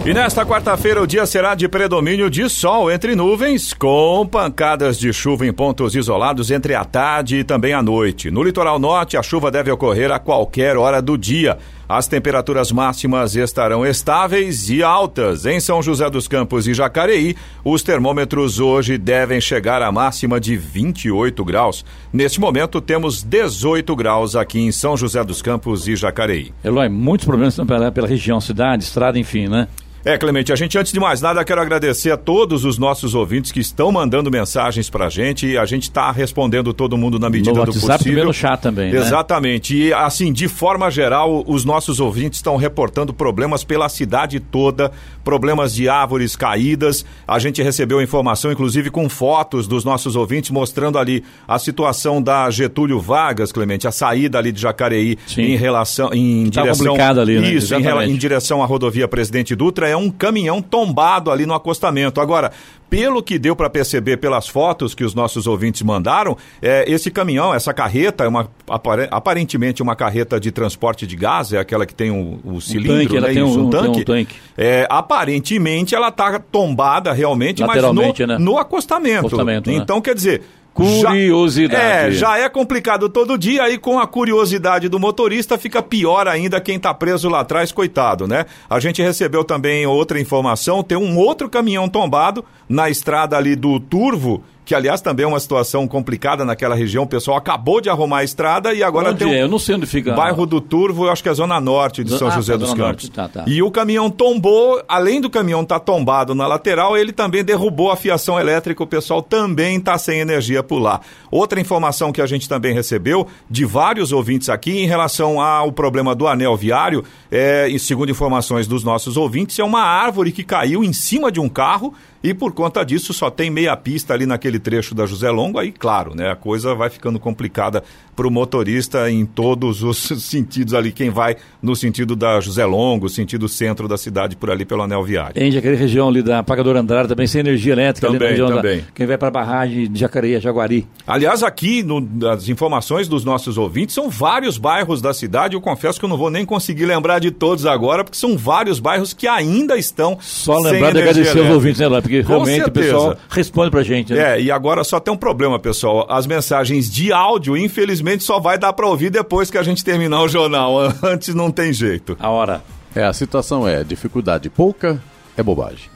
[0.09, 5.13] E nesta quarta-feira o dia será de predomínio de sol entre nuvens, com pancadas de
[5.13, 8.31] chuva em pontos isolados entre a tarde e também a noite.
[8.31, 11.59] No litoral norte, a chuva deve ocorrer a qualquer hora do dia.
[11.87, 15.45] As temperaturas máximas estarão estáveis e altas.
[15.45, 20.57] Em São José dos Campos e Jacareí, os termômetros hoje devem chegar à máxima de
[20.57, 21.85] 28 graus.
[22.11, 26.51] Neste momento, temos 18 graus aqui em São José dos Campos e Jacareí.
[26.63, 29.67] Eloy, muitos problemas pela, pela região, cidade, estrada, enfim, né?
[30.05, 33.51] É, Clemente, a gente, antes de mais nada, quero agradecer a todos os nossos ouvintes
[33.51, 37.49] que estão mandando mensagens pra gente e a gente está respondendo todo mundo na medida
[37.49, 38.23] no do WhatsApp possível.
[38.25, 38.97] no chat também, né?
[38.97, 39.75] Exatamente.
[39.75, 44.89] E, assim, de forma geral, os nossos ouvintes estão reportando problemas pela cidade toda,
[45.23, 47.05] problemas de árvores caídas.
[47.27, 52.49] A gente recebeu informação, inclusive, com fotos dos nossos ouvintes mostrando ali a situação da
[52.49, 55.41] Getúlio Vargas, Clemente, a saída ali de Jacareí Sim.
[55.41, 56.85] em relação, em Tá direção...
[56.87, 57.51] complicado ali, né?
[57.51, 62.21] Isso, em, em direção à rodovia Presidente Dutra, é um caminhão tombado ali no acostamento.
[62.21, 62.51] Agora,
[62.89, 67.53] pelo que deu para perceber pelas fotos que os nossos ouvintes mandaram, é, esse caminhão,
[67.53, 71.93] essa carreta, é uma, apare- aparentemente uma carreta de transporte de gás, é aquela que
[71.93, 74.05] tem o, o cilindro, tanque, ela né, tem isso, um- um tem um tanque.
[74.05, 74.35] tanque.
[74.57, 77.93] É, aparentemente ela está tombada realmente, mas no,
[78.27, 78.37] né?
[78.39, 79.27] no acostamento.
[79.27, 79.75] Acostamento, né?
[79.75, 80.41] Então, quer dizer...
[80.79, 82.15] Curiosidade.
[82.15, 86.27] Já, é, já é complicado todo dia, aí com a curiosidade do motorista fica pior
[86.27, 88.45] ainda quem tá preso lá atrás, coitado, né?
[88.69, 93.79] A gente recebeu também outra informação, tem um outro caminhão tombado na estrada ali do
[93.79, 98.19] Turvo, que aliás também é uma situação complicada naquela região, o pessoal acabou de arrumar
[98.19, 99.41] a estrada e agora Onde tem é?
[99.41, 100.13] Eu não sei onde fica.
[100.13, 102.59] Bairro do Turvo, eu acho que é a zona norte de São Ah, José tá,
[102.59, 103.09] dos Campos.
[103.09, 103.45] tá, tá.
[103.47, 107.95] E o caminhão tombou, além do caminhão estar tombado na lateral, ele também derrubou a
[107.95, 111.01] fiação elétrica, o pessoal também está sem energia por lá.
[111.31, 116.13] Outra informação que a gente também recebeu de vários ouvintes aqui em relação ao problema
[116.13, 120.93] do anel viário, é, segundo informações dos nossos ouvintes, é uma árvore que caiu em
[120.93, 121.91] cima de um carro
[122.23, 125.71] e por conta disso só tem meia pista ali naquele trecho da José Longo, aí
[125.71, 127.83] claro, né, a coisa vai ficando complicada
[128.15, 133.07] para o motorista em todos os sentidos ali, quem vai no sentido da José Longo,
[133.07, 135.41] sentido centro da cidade por ali pelo anel viário.
[135.41, 138.55] Em Jacareí, região ali da Pagador Andrade, também sem energia elétrica ali na Também, região
[138.55, 138.79] também.
[138.79, 138.85] da.
[138.93, 140.85] Quem vai para a barragem de Jacareí, Jaguari.
[141.07, 145.55] Aliás, aqui, no, das informações dos nossos ouvintes, são vários bairros da cidade.
[145.55, 148.79] Eu confesso que eu não vou nem conseguir lembrar de todos agora, porque são vários
[148.79, 150.17] bairros que ainda estão.
[150.19, 152.08] Só lembrar de agradecer aos ouvintes, né, Léo?
[152.09, 152.69] Porque Com realmente certeza.
[152.69, 154.13] o pessoal responde pra gente.
[154.13, 154.37] Né?
[154.37, 156.07] É, e agora só tem um problema, pessoal.
[156.09, 160.23] As mensagens de áudio, infelizmente, só vai dar para ouvir depois que a gente terminar
[160.23, 160.79] o jornal.
[161.03, 162.17] Antes não tem jeito.
[162.19, 162.63] A hora.
[162.95, 164.99] É, a situação é dificuldade pouca,
[165.37, 165.87] é bobagem.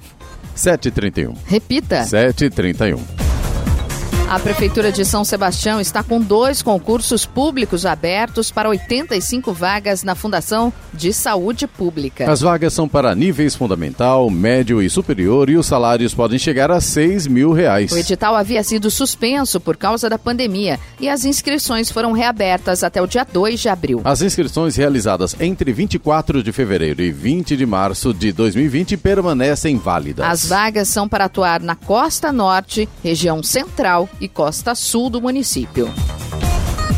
[0.55, 1.35] 7h31.
[1.47, 2.03] Repita.
[2.03, 3.22] 7h31.
[4.33, 10.15] A Prefeitura de São Sebastião está com dois concursos públicos abertos para 85 vagas na
[10.15, 12.31] Fundação de Saúde Pública.
[12.31, 16.81] As vagas são para níveis fundamental, médio e superior e os salários podem chegar a
[16.81, 17.91] 6 mil reais.
[17.91, 22.99] O edital havia sido suspenso por causa da pandemia e as inscrições foram reabertas até
[23.03, 24.01] o dia 2 de abril.
[24.03, 30.25] As inscrições realizadas entre 24 de fevereiro e 20 de março de 2020 permanecem válidas.
[30.25, 35.91] As vagas são para atuar na Costa Norte, região central e Costa Sul do município.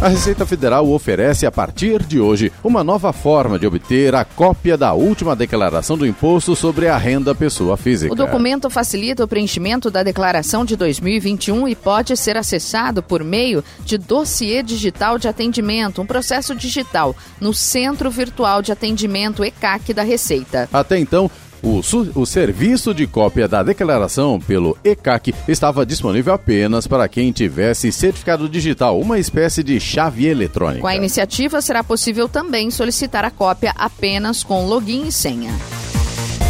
[0.02, 4.78] A Receita Federal oferece a partir de hoje uma nova forma de obter a cópia
[4.78, 8.14] da última declaração do imposto sobre a renda pessoa física.
[8.14, 13.64] O documento facilita o preenchimento da declaração de 2021 e pode ser acessado por meio
[13.86, 20.04] de dossiê digital de atendimento, um processo digital, no Centro Virtual de Atendimento ECAC da
[20.04, 20.70] Receita.
[20.72, 21.32] Até então,
[21.64, 21.82] o,
[22.16, 28.48] o serviço de cópia da declaração pelo ECAC estava disponível apenas para quem tivesse certificado
[28.48, 30.82] digital, uma espécie de chave eletrônica.
[30.82, 35.52] Com a iniciativa, será possível também solicitar a cópia apenas com login e senha.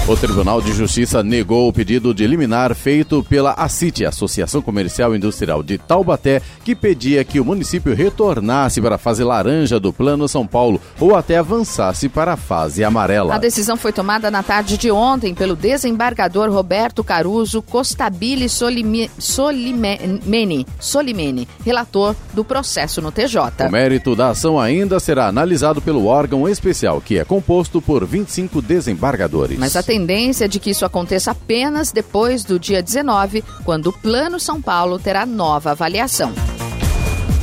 [0.07, 5.17] O Tribunal de Justiça negou o pedido de liminar feito pela ACIT, Associação Comercial e
[5.17, 10.27] Industrial de Taubaté, que pedia que o município retornasse para a fase laranja do Plano
[10.27, 13.33] São Paulo ou até avançasse para a fase amarela.
[13.33, 20.67] A decisão foi tomada na tarde de ontem pelo desembargador Roberto Caruso Costabile Solime- Solimene,
[20.79, 23.65] Solimene, relator do processo no TJ.
[23.67, 28.61] O mérito da ação ainda será analisado pelo órgão especial, que é composto por 25
[28.61, 29.57] desembargadores.
[29.57, 33.93] Mas a tendência é de que isso aconteça apenas depois do dia 19, quando o
[33.93, 36.33] Plano São Paulo terá nova avaliação.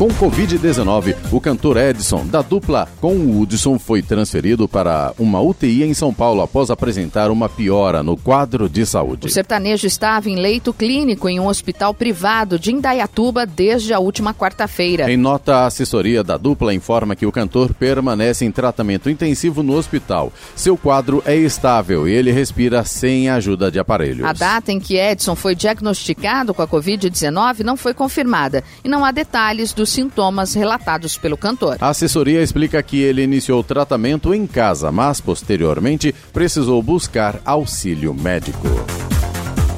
[0.02, 5.84] Com Covid-19, o cantor Edson, da dupla com o Hudson, foi transferido para uma UTI
[5.84, 9.28] em São Paulo após apresentar uma piora no quadro de saúde.
[9.28, 14.34] O sertanejo estava em leito clínico em um hospital privado de Indaiatuba desde a última
[14.34, 15.08] quarta-feira.
[15.08, 19.76] Em nota, a assessoria da dupla informa que o cantor permanece em tratamento intensivo no
[19.76, 20.32] hospital.
[20.56, 24.26] Seu quadro é estável e ele respira sem a ajuda de aparelhos.
[24.26, 29.04] A data em que Edson foi diagnosticado com a Covid-19 não foi confirmada e não
[29.04, 31.76] há detalhes dos sintomas relatados pelo cantor.
[31.80, 38.12] A assessoria explica que ele iniciou o tratamento em casa, mas posteriormente precisou buscar auxílio
[38.14, 38.66] médico.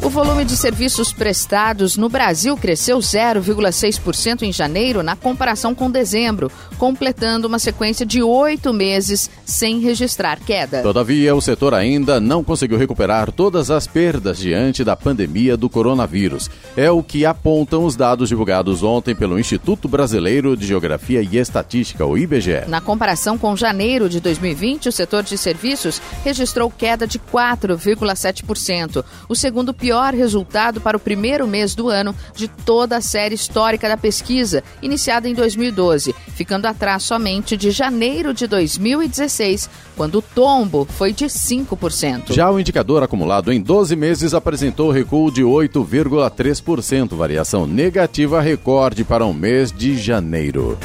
[0.05, 6.53] O volume de serviços prestados no Brasil cresceu 0,6% em janeiro na comparação com dezembro,
[6.85, 10.83] completando uma sequência de oito meses sem registrar queda.
[10.83, 16.51] Todavia, o setor ainda não conseguiu recuperar todas as perdas diante da pandemia do coronavírus.
[16.77, 22.05] É o que apontam os dados divulgados ontem pelo Instituto Brasileiro de Geografia e Estatística,
[22.05, 22.69] o IBGE.
[22.69, 29.35] Na comparação com janeiro de 2020, o setor de serviços registrou queda de 4,7%, o
[29.35, 33.97] segundo pior resultado para o primeiro mês do ano de toda a série histórica da
[33.97, 41.13] pesquisa, iniciada em 2012, ficando atrás somente de janeiro de 2016, quando o tombo foi
[41.13, 42.33] de 5%.
[42.33, 49.25] Já o indicador acumulado em 12 meses apresentou recuo de 8,3%, variação negativa recorde para
[49.25, 50.77] o mês de janeiro.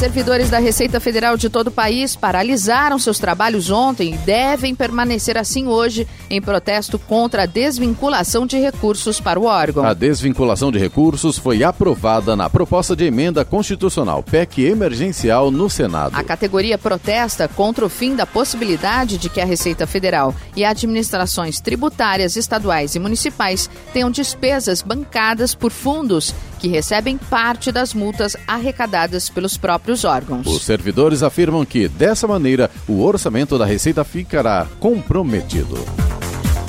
[0.00, 5.36] Servidores da Receita Federal de todo o país paralisaram seus trabalhos ontem e devem permanecer
[5.36, 9.84] assim hoje em protesto contra a desvinculação de recursos para o órgão.
[9.84, 16.16] A desvinculação de recursos foi aprovada na proposta de emenda constitucional PEC emergencial no Senado.
[16.16, 21.60] A categoria protesta contra o fim da possibilidade de que a Receita Federal e administrações
[21.60, 29.30] tributárias estaduais e municipais tenham despesas bancadas por fundos que recebem parte das multas arrecadadas
[29.30, 30.46] pelos próprios órgãos.
[30.46, 35.78] Os servidores afirmam que, dessa maneira, o orçamento da Receita ficará comprometido.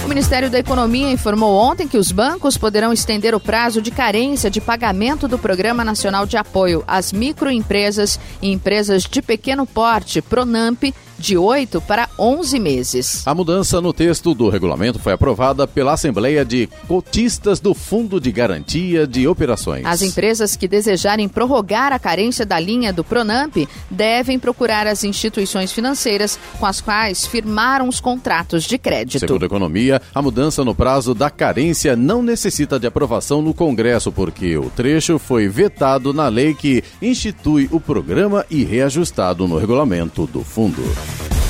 [0.03, 4.49] O Ministério da Economia informou ontem que os bancos poderão estender o prazo de carência
[4.49, 10.93] de pagamento do Programa Nacional de Apoio às Microempresas e Empresas de Pequeno Porte, PRONAMP,
[11.21, 13.25] de 8 para 11 meses.
[13.25, 18.31] A mudança no texto do regulamento foi aprovada pela Assembleia de Cotistas do Fundo de
[18.31, 19.85] Garantia de Operações.
[19.85, 23.55] As empresas que desejarem prorrogar a carência da linha do Pronamp
[23.89, 29.19] devem procurar as instituições financeiras com as quais firmaram os contratos de crédito.
[29.19, 34.11] Segundo a economia, a mudança no prazo da carência não necessita de aprovação no Congresso,
[34.11, 40.25] porque o trecho foi vetado na lei que institui o programa e reajustado no regulamento
[40.25, 40.81] do fundo.
[41.11, 41.40] Thank you.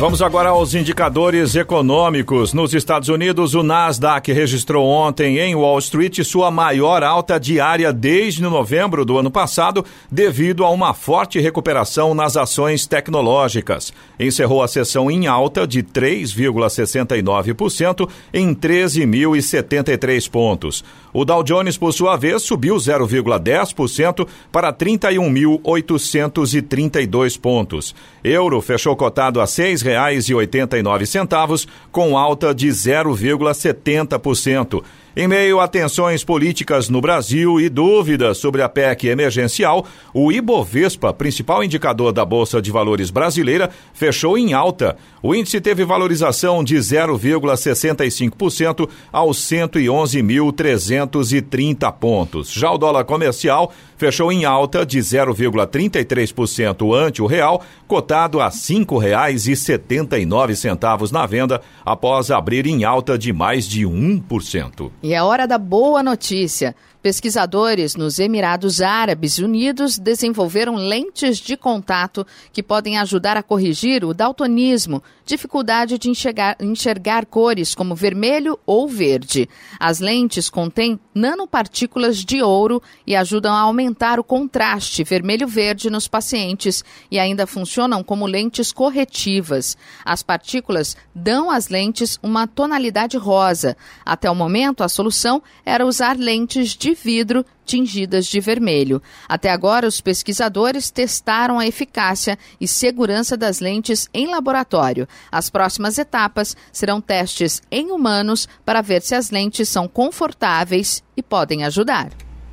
[0.00, 2.54] Vamos agora aos indicadores econômicos.
[2.54, 8.42] Nos Estados Unidos, o Nasdaq registrou ontem em Wall Street sua maior alta diária desde
[8.42, 13.92] novembro do ano passado, devido a uma forte recuperação nas ações tecnológicas.
[14.18, 20.82] Encerrou a sessão em alta de 3,69% em 13.073 pontos.
[21.12, 27.94] O Dow Jones, por sua vez, subiu 0,10% para 31.832 pontos.
[28.24, 29.50] Euro fechou cotado a R$
[29.94, 34.84] 6,89, com alta de 0,70%.
[35.20, 41.12] Em meio a tensões políticas no Brasil e dúvidas sobre a PEC emergencial, o Ibovespa,
[41.12, 44.96] principal indicador da Bolsa de Valores brasileira, fechou em alta.
[45.22, 52.50] O índice teve valorização de 0,65% aos 111.330 pontos.
[52.50, 58.52] Já o dólar comercial fechou em alta de 0,33% ante o real, cotado a R$
[58.52, 64.90] 5,79 na venda, após abrir em alta de mais de 1%.
[65.02, 66.74] E é hora da boa notícia.
[67.02, 74.12] Pesquisadores nos Emirados Árabes Unidos desenvolveram lentes de contato que podem ajudar a corrigir o
[74.12, 79.48] daltonismo, dificuldade de enxergar, enxergar, cores como vermelho ou verde.
[79.78, 86.84] As lentes contêm nanopartículas de ouro e ajudam a aumentar o contraste vermelho-verde nos pacientes
[87.10, 89.74] e ainda funcionam como lentes corretivas.
[90.04, 93.74] As partículas dão às lentes uma tonalidade rosa.
[94.04, 99.00] Até o momento, a solução era usar lentes de de vidro tingidas de vermelho.
[99.28, 105.06] Até agora, os pesquisadores testaram a eficácia e segurança das lentes em laboratório.
[105.30, 111.22] As próximas etapas serão testes em humanos para ver se as lentes são confortáveis e
[111.22, 112.10] podem ajudar.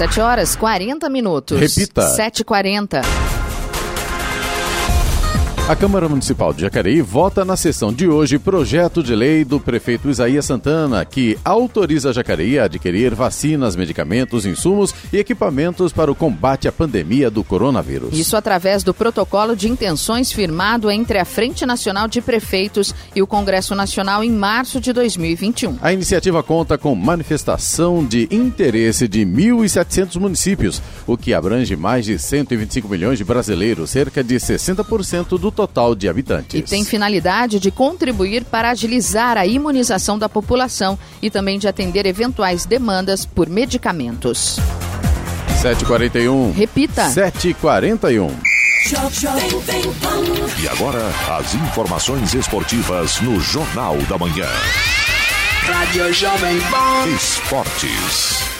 [0.00, 1.60] 7 horas 40 minutos.
[1.60, 2.16] Repita.
[2.16, 3.29] 7h40.
[5.70, 10.10] A Câmara Municipal de Jacareí vota na sessão de hoje projeto de lei do prefeito
[10.10, 16.66] Isaías Santana que autoriza Jacareí a adquirir vacinas, medicamentos, insumos e equipamentos para o combate
[16.66, 18.18] à pandemia do coronavírus.
[18.18, 23.26] Isso através do protocolo de intenções firmado entre a Frente Nacional de Prefeitos e o
[23.26, 25.78] Congresso Nacional em março de 2021.
[25.80, 32.18] A iniciativa conta com manifestação de interesse de 1.700 municípios, o que abrange mais de
[32.18, 36.58] 125 milhões de brasileiros, cerca de 60% do total de habitantes.
[36.58, 42.06] E tem finalidade de contribuir para agilizar a imunização da população e também de atender
[42.06, 44.58] eventuais demandas por medicamentos.
[45.62, 46.54] 7h41.
[46.54, 47.08] Repita.
[47.08, 48.30] 7h41.
[50.62, 51.06] E agora,
[51.38, 54.48] as informações esportivas no Jornal da Manhã.
[55.66, 57.06] Rádio Jovem Pan.
[57.14, 58.59] Esportes.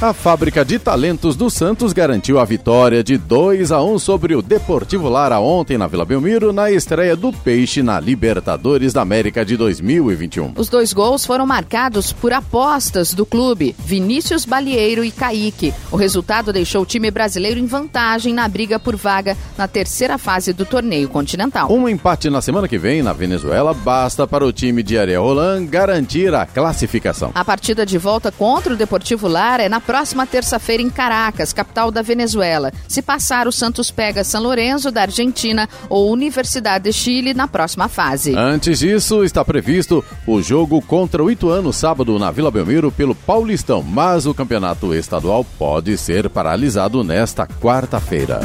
[0.00, 4.40] A fábrica de talentos do Santos garantiu a vitória de 2 a 1 sobre o
[4.40, 9.56] Deportivo Lara ontem na Vila Belmiro na estreia do Peixe na Libertadores da América de
[9.56, 10.52] 2021.
[10.54, 15.74] Os dois gols foram marcados por apostas do clube, Vinícius Balieiro e Kaique.
[15.90, 20.52] O resultado deixou o time brasileiro em vantagem na briga por vaga na terceira fase
[20.52, 21.72] do torneio continental.
[21.72, 25.66] Um empate na semana que vem na Venezuela basta para o time de Ariel Roland
[25.66, 27.32] garantir a classificação.
[27.34, 31.90] A partida de volta contra o Deportivo Lara é na próxima terça-feira em Caracas, capital
[31.90, 32.70] da Venezuela.
[32.86, 37.88] Se passar, o Santos pega São Lourenço da Argentina ou Universidade de Chile na próxima
[37.88, 38.34] fase.
[38.36, 43.82] Antes disso, está previsto o jogo contra o Ituano sábado na Vila Belmiro pelo Paulistão,
[43.82, 48.40] mas o campeonato estadual pode ser paralisado nesta quarta-feira.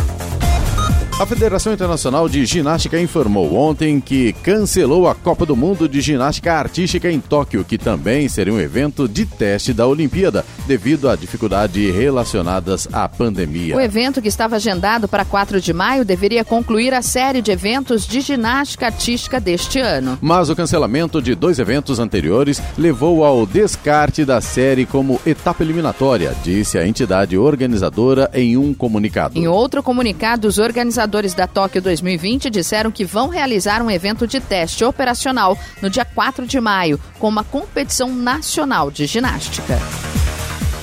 [1.19, 6.53] A Federação Internacional de Ginástica informou ontem que cancelou a Copa do Mundo de Ginástica
[6.53, 11.95] Artística em Tóquio, que também seria um evento de teste da Olimpíada, devido a dificuldades
[11.95, 13.75] relacionadas à pandemia.
[13.75, 18.07] O evento, que estava agendado para 4 de maio, deveria concluir a série de eventos
[18.07, 20.17] de ginástica artística deste ano.
[20.19, 26.35] Mas o cancelamento de dois eventos anteriores levou ao descarte da série como etapa eliminatória,
[26.43, 29.37] disse a entidade organizadora em um comunicado.
[29.37, 31.02] Em outro comunicado, os organizadores
[31.35, 36.45] da Tóquio 2020 disseram que vão realizar um evento de teste operacional no dia 4
[36.45, 39.79] de maio, com uma competição nacional de ginástica.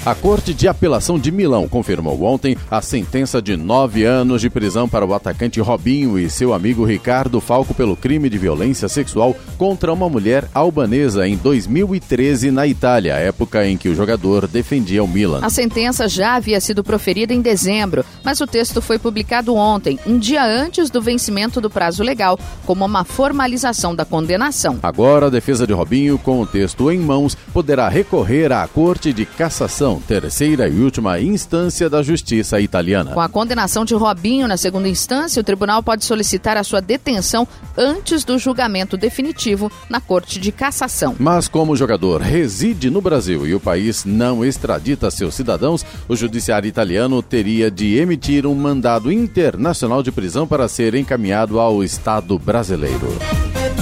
[0.04, 4.88] A Corte de Apelação de Milão confirmou ontem a sentença de nove anos de prisão
[4.88, 9.92] para o atacante Robinho e seu amigo Ricardo Falco pelo crime de violência sexual contra
[9.92, 15.40] uma mulher albanesa em 2013 na Itália, época em que o jogador defendia o Milan.
[15.42, 20.18] A sentença já havia sido proferida em dezembro, mas o texto foi publicado ontem, um
[20.18, 24.78] dia antes do vencimento do prazo legal, como uma formalização da condenação.
[24.82, 29.26] Agora, a defesa de Robinho, com o texto em mãos, poderá recorrer à Corte de
[29.26, 33.12] Cassação terceira e última instância da justiça italiana.
[33.12, 37.48] Com a condenação de Robinho na segunda instância, o tribunal pode solicitar a sua detenção
[37.76, 41.16] antes do julgamento definitivo na Corte de Cassação.
[41.18, 46.14] Mas como o jogador reside no Brasil e o país não extradita seus cidadãos, o
[46.14, 52.38] judiciário italiano teria de emitir um mandado internacional de prisão para ser encaminhado ao Estado
[52.38, 53.08] brasileiro.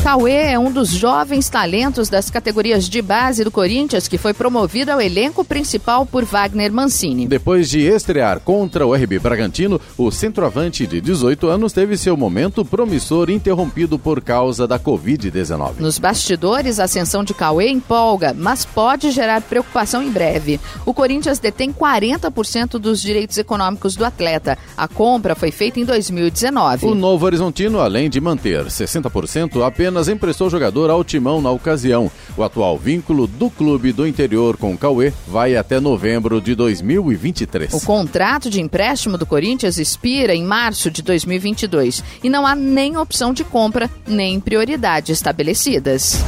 [0.03, 4.93] Cauê é um dos jovens talentos das categorias de base do Corinthians que foi promovido
[4.93, 7.27] ao elenco principal por Wagner Mancini.
[7.27, 12.65] Depois de estrear contra o RB Bragantino, o centroavante de 18 anos teve seu momento
[12.65, 15.81] promissor interrompido por causa da Covid-19.
[15.81, 20.61] Nos bastidores, a ascensão de Cauê empolga, mas pode gerar preocupação em breve.
[20.87, 24.57] O Corinthians detém 40% dos direitos econômicos do atleta.
[24.77, 26.87] A compra foi feita em 2019.
[26.87, 32.11] O Novo Horizontino, além de manter 60%, apenas emprestou o jogador ao timão na ocasião.
[32.37, 37.73] O atual vínculo do clube do interior com o Cauê vai até novembro de 2023.
[37.73, 42.97] O contrato de empréstimo do Corinthians expira em março de 2022 e não há nem
[42.97, 46.19] opção de compra nem prioridades estabelecidas.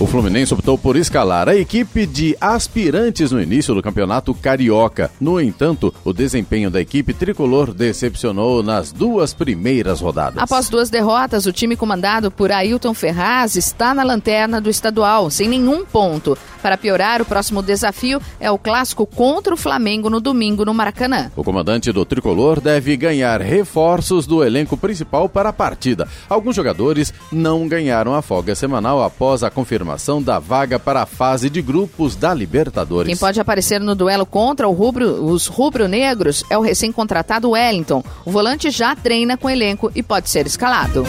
[0.00, 5.08] O Fluminense optou por escalar a equipe de aspirantes no início do campeonato carioca.
[5.20, 10.42] No entanto, o desempenho da equipe tricolor decepcionou nas duas primeiras rodadas.
[10.42, 15.48] Após duas derrotas, o time comandado por Ailton Ferraz está na lanterna do estadual, sem
[15.48, 16.36] nenhum ponto.
[16.64, 21.30] Para piorar, o próximo desafio é o clássico contra o Flamengo no domingo no Maracanã.
[21.36, 26.08] O comandante do tricolor deve ganhar reforços do elenco principal para a partida.
[26.26, 31.50] Alguns jogadores não ganharam a folga semanal após a confirmação da vaga para a fase
[31.50, 33.08] de grupos da Libertadores.
[33.08, 38.02] Quem pode aparecer no duelo contra rubro, os rubro-negros é o recém-contratado Wellington.
[38.24, 41.04] O volante já treina com o elenco e pode ser escalado.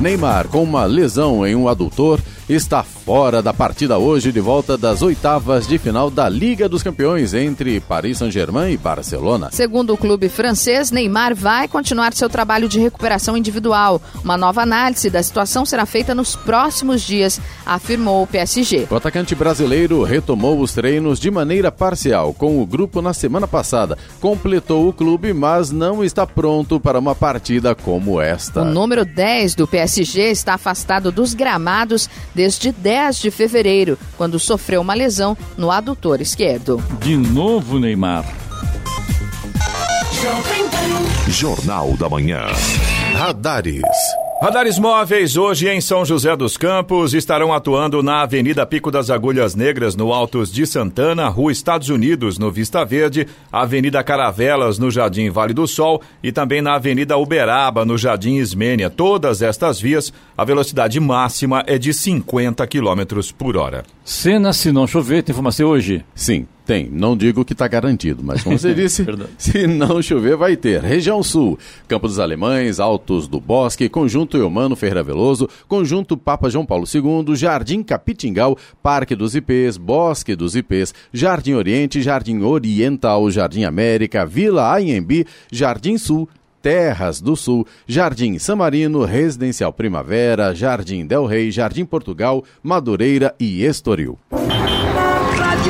[0.00, 5.00] Neymar, com uma lesão em um adutor, está fora da partida hoje de volta das
[5.00, 9.48] oitavas de final da Liga dos Campeões entre Paris Saint-Germain e Barcelona.
[9.50, 14.00] Segundo o clube francês, Neymar vai continuar seu trabalho de recuperação individual.
[14.22, 18.88] Uma nova análise da situação será feita nos próximos dias, afirmou o PSG.
[18.90, 23.96] O atacante brasileiro retomou os treinos de maneira parcial com o grupo na semana passada.
[24.20, 28.62] Completou o clube, mas não está pronto para uma partida como esta.
[28.62, 34.80] O número 10 do PSG está afastado dos gramados desde 10 de fevereiro, quando sofreu
[34.80, 36.82] uma lesão no adutor esquerdo.
[37.00, 38.24] De novo, Neymar.
[41.28, 42.46] Jornal da Manhã.
[43.14, 43.82] Radares.
[44.42, 49.54] Radares móveis hoje em São José dos Campos estarão atuando na Avenida Pico das Agulhas
[49.54, 55.30] Negras, no Altos de Santana, Rua Estados Unidos, no Vista Verde, Avenida Caravelas, no Jardim
[55.30, 58.90] Vale do Sol e também na Avenida Uberaba, no Jardim Ismênia.
[58.90, 63.84] Todas estas vias, a velocidade máxima é de 50 km por hora.
[64.04, 66.04] Cena se não chover, tem informação hoje?
[66.14, 66.88] Sim, tem.
[66.90, 69.04] Não digo que está garantido, mas como você disse,
[69.38, 70.82] se não chover, vai ter.
[70.82, 76.66] Região Sul, Campo dos Alemães, Altos do Bosque, Conjunto Eumano Ferreira Veloso, Conjunto Papa João
[76.66, 83.64] Paulo II, Jardim Capitingal, Parque dos Ipês, Bosque dos Ipês, Jardim Oriente, Jardim Oriental, Jardim
[83.64, 86.28] América, Vila Anhembi, Jardim Sul,
[86.62, 94.18] Terras do Sul, Jardim Samarino, Residencial Primavera, Jardim Del Rey, Jardim Portugal, Madureira e Estoril.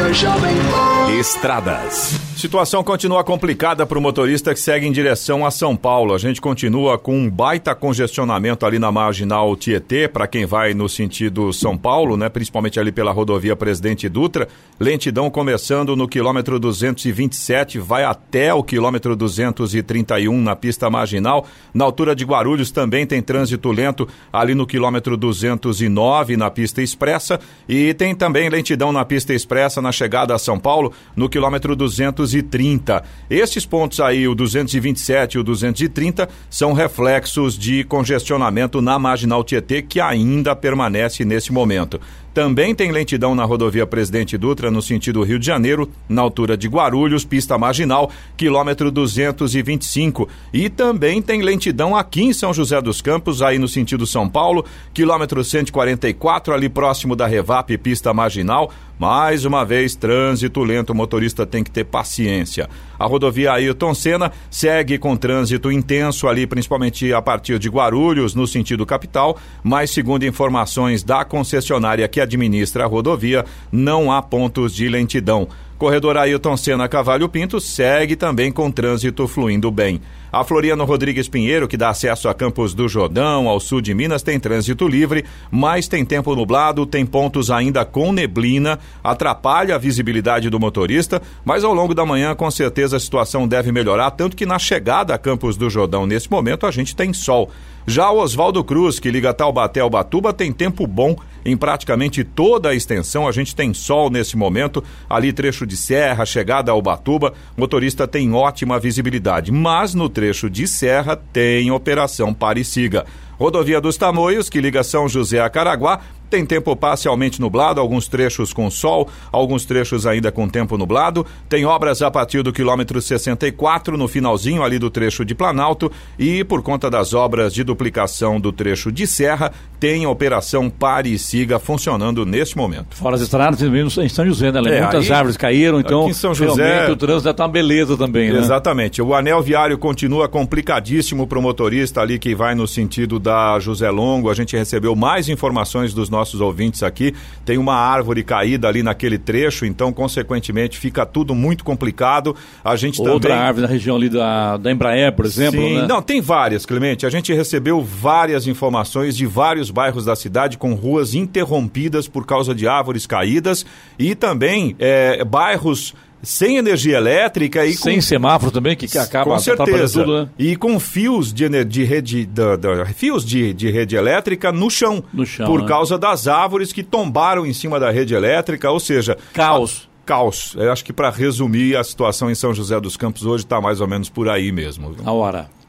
[0.05, 0.94] you're shopping for.
[1.11, 2.19] Estradas.
[2.37, 6.13] Situação continua complicada para o motorista que segue em direção a São Paulo.
[6.13, 10.89] A gente continua com um baita congestionamento ali na marginal Tietê, para quem vai no
[10.89, 12.29] sentido São Paulo, né?
[12.29, 14.49] Principalmente ali pela rodovia Presidente Dutra.
[14.81, 21.47] Lentidão começando no quilômetro 227, vai até o quilômetro 231 na pista marginal.
[21.73, 27.39] Na altura de Guarulhos também tem trânsito lento ali no quilômetro 209 na pista expressa.
[27.69, 33.03] E tem também lentidão na pista expressa na chegada a São Paulo, no quilômetro 230.
[33.31, 39.83] Estes pontos aí, o 227 e o 230, são reflexos de congestionamento na marginal Tietê
[39.83, 42.01] que ainda permanece nesse momento.
[42.35, 46.67] Também tem lentidão na rodovia Presidente Dutra, no sentido Rio de Janeiro, na altura de
[46.67, 50.29] Guarulhos, pista marginal, quilômetro 225.
[50.53, 54.65] E também tem lentidão aqui em São José dos Campos, aí no sentido São Paulo,
[54.93, 58.69] quilômetro 144, ali próximo da Revap, pista marginal.
[58.99, 62.69] Mais uma vez, trânsito lento, o motorista tem que ter paciência.
[62.99, 68.47] A rodovia Ayrton Senna segue com trânsito intenso ali, principalmente a partir de Guarulhos, no
[68.47, 74.89] sentido capital, mas segundo informações da concessionária que administra a rodovia, não há pontos de
[74.89, 75.49] lentidão.
[75.85, 80.01] Corredor Ailton Senna Cavalho Pinto segue também com trânsito fluindo bem.
[80.33, 84.23] A Floriano Rodrigues Pinheiro, que dá acesso a Campos do Jordão, ao sul de Minas,
[84.23, 90.49] tem trânsito livre, mas tem tempo nublado, tem pontos ainda com neblina, atrapalha a visibilidade
[90.49, 94.47] do motorista, mas ao longo da manhã, com certeza, a situação deve melhorar, tanto que
[94.47, 97.51] na chegada a Campos do Jordão, nesse momento, a gente tem sol.
[97.87, 101.15] Já o Oswaldo Cruz, que liga Taubaté ao Batuba, tem tempo bom
[101.45, 103.29] em praticamente toda a extensão.
[103.29, 108.33] A gente tem sol nesse momento, ali trecho de serra, chegada ao Batuba, motorista tem
[108.33, 113.05] ótima visibilidade, mas no trecho de serra tem operação pare siga.
[113.39, 116.01] Rodovia dos Tamoios, que liga São José a Caraguá,
[116.35, 121.25] tem tempo parcialmente nublado, alguns trechos com sol, alguns trechos ainda com tempo nublado.
[121.49, 125.93] Tem obras a partir do quilômetro 64, no finalzinho ali do trecho de Planalto.
[126.19, 131.19] E por conta das obras de duplicação do trecho de Serra, tem operação Pare e
[131.19, 132.97] Siga funcionando neste momento.
[132.97, 134.79] Fora as estradas, em São José, né?
[134.79, 138.33] É, Muitas aí, árvores caíram, então em São José, o trânsito está uma beleza também,
[138.33, 138.39] né?
[138.39, 139.01] Exatamente.
[139.01, 143.91] O anel viário continua complicadíssimo para o motorista ali que vai no sentido da José
[143.91, 144.31] Longo.
[144.31, 147.15] A gente recebeu mais informações dos nossos ouvintes aqui.
[147.45, 152.35] Tem uma árvore caída ali naquele trecho, então, consequentemente, fica tudo muito complicado.
[152.65, 153.47] A gente Outra também...
[153.47, 155.61] árvore na região ali da, da Embraer, por exemplo.
[155.61, 155.87] Sim, né?
[155.87, 157.07] não, tem várias, Clemente.
[157.07, 162.55] A gente recebeu várias informações de vários bairros da cidade com ruas interrompidas por causa
[162.55, 163.65] de árvores caídas
[163.99, 165.95] e também é, bairros
[166.25, 168.03] sem energia elétrica e sem com...
[168.03, 170.29] semáforo também que, que acaba com certeza tudo, né?
[170.39, 175.03] e com fios de, de rede da, da, fios de, de rede elétrica no chão,
[175.13, 175.69] no chão por né?
[175.69, 179.89] causa das árvores que tombaram em cima da rede elétrica, ou seja, caos.
[180.05, 180.55] Caos.
[180.59, 183.81] Eu acho que para resumir a situação em São José dos Campos hoje está mais
[183.81, 184.95] ou menos por aí mesmo.
[185.03, 185.49] A hora.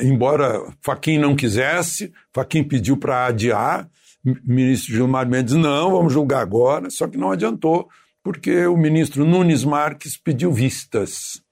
[0.00, 3.86] embora Faquim não quisesse, Faquim pediu para adiar.
[4.24, 7.86] O ministro Gilmar Mendes, não, vamos julgar agora, só que não adiantou,
[8.24, 11.42] porque o ministro Nunes Marques pediu vistas.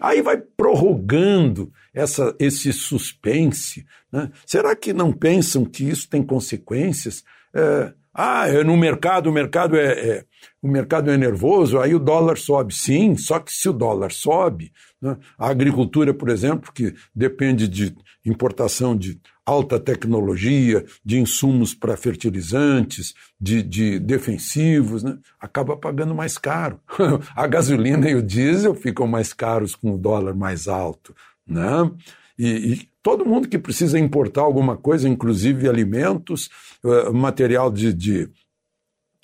[0.00, 3.84] Aí vai prorrogando essa, esse suspense.
[4.12, 4.30] né?
[4.46, 7.24] Será que não pensam que isso tem consequências?
[7.54, 10.24] É, ah, é no mercado, o mercado é, é-
[10.60, 12.74] o mercado é nervoso, aí o dólar sobe.
[12.74, 15.16] Sim, só que se o dólar sobe, né?
[15.38, 17.94] a agricultura, por exemplo, que depende de
[18.24, 25.16] importação de alta tecnologia, de insumos para fertilizantes, de, de defensivos, né?
[25.40, 26.78] acaba pagando mais caro.
[27.34, 31.14] A gasolina e o diesel ficam mais caros com o dólar mais alto.
[31.46, 31.90] Né?
[32.38, 36.50] E, e todo mundo que precisa importar alguma coisa, inclusive alimentos,
[36.84, 38.30] eh, material de, de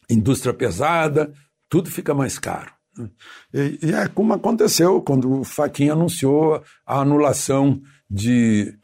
[0.09, 1.35] indústria pesada,
[1.69, 2.73] tudo fica mais caro.
[2.97, 3.11] né?
[3.53, 8.75] E, e é como aconteceu quando o Fachin anunciou a anulação de,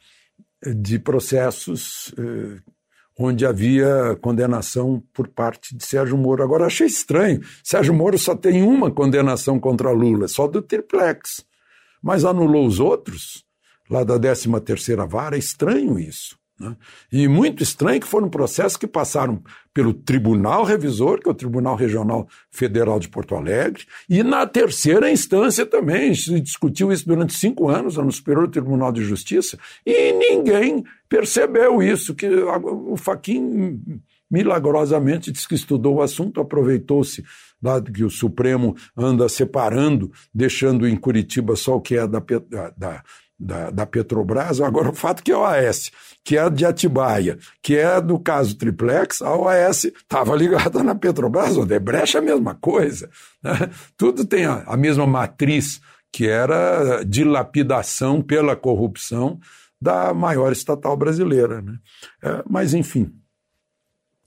[0.67, 2.61] de processos eh,
[3.19, 6.43] onde havia condenação por parte de Sérgio Moro.
[6.43, 7.43] Agora, achei estranho.
[7.63, 11.45] Sérgio Moro só tem uma condenação contra Lula, só do triplex.
[12.03, 13.45] Mas anulou os outros,
[13.91, 15.37] lá da 13ª Vara.
[15.37, 16.40] É estranho isso.
[16.61, 16.77] Né?
[17.11, 19.43] E muito estranho que foram processos que passaram
[19.73, 25.11] pelo Tribunal Revisor, que é o Tribunal Regional Federal de Porto Alegre, e na terceira
[25.11, 26.15] instância também.
[26.15, 32.15] Se discutiu isso durante cinco anos no Superior Tribunal de Justiça, e ninguém percebeu isso,
[32.15, 33.81] que o Faquin
[34.31, 37.25] milagrosamente disse que estudou o assunto, aproveitou-se
[37.63, 42.23] lá que o Supremo anda separando, deixando em Curitiba só o que é da,
[42.77, 43.03] da,
[43.41, 44.61] da, da- Petrobras.
[44.63, 45.91] Agora, o fato que a OAS,
[46.25, 51.57] que é de Atibaia, que é do caso Triplex, a OAS estava ligada na Petrobras,
[51.57, 53.09] o Debrecht é a mesma coisa.
[53.43, 53.71] né?
[53.97, 55.81] Tudo tem a, a mesma matriz,
[56.13, 59.39] que era dilapidação pela corrupção
[59.81, 61.63] da maior estatal brasileira.
[61.63, 61.75] Né?
[62.23, 63.11] É, mas, enfim,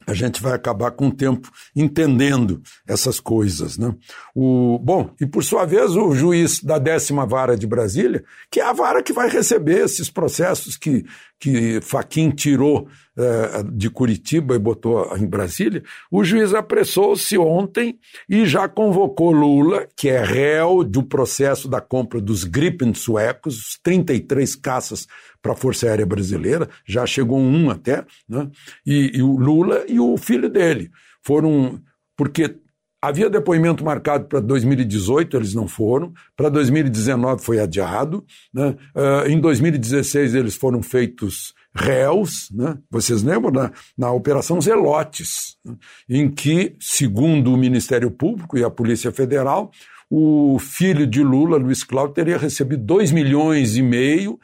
[0.05, 3.77] a gente vai acabar com o tempo entendendo essas coisas.
[3.77, 3.93] Né?
[4.35, 8.63] O, bom, e por sua vez, o juiz da décima vara de Brasília, que é
[8.63, 11.05] a vara que vai receber esses processos que,
[11.43, 12.87] que Faquin tirou
[13.17, 19.85] eh, de Curitiba e botou em Brasília, o juiz apressou-se ontem e já convocou Lula,
[19.93, 25.05] que é réu do processo da compra dos Gripen suecos, os 33 caças
[25.41, 28.49] para a Força Aérea Brasileira, já chegou um até, né?
[28.85, 30.89] e, e o Lula e o filho dele
[31.21, 31.77] foram,
[32.15, 32.55] porque
[33.03, 36.13] Havia depoimento marcado para 2018, eles não foram.
[36.37, 38.23] Para 2019 foi adiado.
[38.53, 38.77] Né?
[38.95, 42.49] Uh, em 2016 eles foram feitos réus.
[42.49, 42.77] Né?
[42.89, 45.75] Vocês lembram na, na Operação Zelotes, né?
[46.07, 49.69] em que, segundo o Ministério Público e a Polícia Federal,
[50.09, 54.35] o filho de Lula, Luiz Cláudio, teria recebido 2 milhões e meio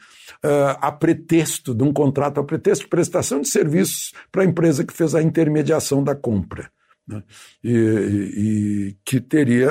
[0.44, 4.84] uh, a pretexto de um contrato, a pretexto de prestação de serviços para a empresa
[4.84, 6.70] que fez a intermediação da compra.
[7.06, 7.22] Né?
[7.62, 9.70] E, e, que teria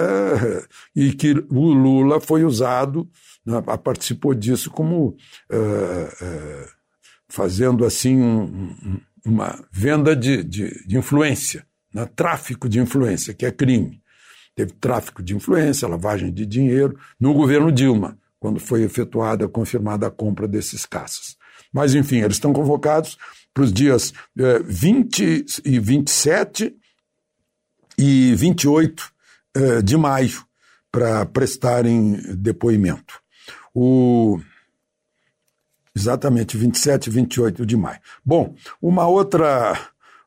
[0.95, 3.09] e que o Lula foi usado,
[3.45, 5.15] né, participou disso como uh,
[5.55, 6.67] uh,
[7.27, 13.51] fazendo assim um, uma venda de, de, de influência, né, tráfico de influência, que é
[13.51, 14.01] crime.
[14.55, 20.11] Teve tráfico de influência, lavagem de dinheiro no governo Dilma, quando foi efetuada, confirmada a
[20.11, 21.37] compra desses caças.
[21.71, 23.17] Mas, enfim, eles estão convocados
[23.53, 26.75] para os dias eh, 20 e 27
[27.99, 29.11] e 28
[29.53, 30.45] eh, de maio
[30.89, 33.19] para prestarem depoimento.
[33.75, 34.39] O,
[35.93, 37.99] exatamente, 27 e 28 de maio.
[38.23, 39.77] Bom, uma outra,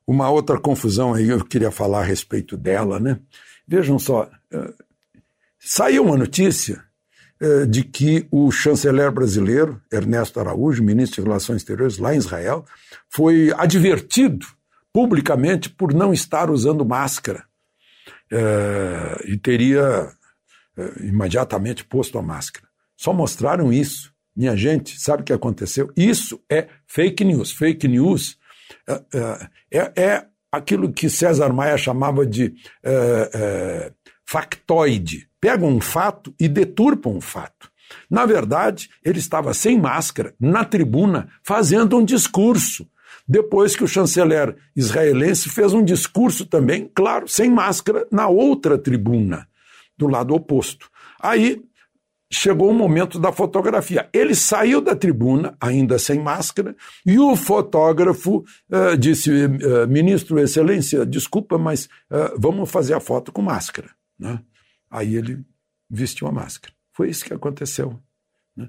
[0.06, 3.18] uma outra confusão aí, eu queria falar a respeito dela, né?
[3.66, 4.74] Vejam só, eh,
[5.58, 6.84] saiu uma notícia
[7.40, 12.66] eh, de que o chanceler brasileiro, Ernesto Araújo, ministro de Relações Exteriores lá em Israel,
[13.08, 14.46] foi advertido
[14.92, 17.50] publicamente por não estar usando máscara
[18.32, 20.10] é, e teria
[20.76, 22.66] é, imediatamente posto a máscara.
[22.96, 24.10] Só mostraram isso.
[24.34, 25.92] Minha gente, sabe o que aconteceu?
[25.94, 27.52] Isso é fake news.
[27.52, 28.38] Fake news
[28.88, 32.54] é, é, é aquilo que César Maia chamava de
[34.24, 35.28] factoide.
[35.38, 37.70] Pegam um fato e deturpam um fato.
[38.10, 42.88] Na verdade, ele estava sem máscara, na tribuna, fazendo um discurso
[43.26, 49.46] depois que o chanceler israelense fez um discurso também, claro, sem máscara, na outra tribuna,
[49.96, 50.90] do lado oposto.
[51.20, 51.62] Aí
[52.32, 54.08] chegou o momento da fotografia.
[54.12, 58.38] Ele saiu da tribuna, ainda sem máscara, e o fotógrafo
[58.70, 63.90] uh, disse: uh, Ministro, Excelência, desculpa, mas uh, vamos fazer a foto com máscara.
[64.18, 64.40] Né?
[64.90, 65.44] Aí ele
[65.88, 66.74] vestiu a máscara.
[66.94, 68.00] Foi isso que aconteceu.
[68.56, 68.68] Né?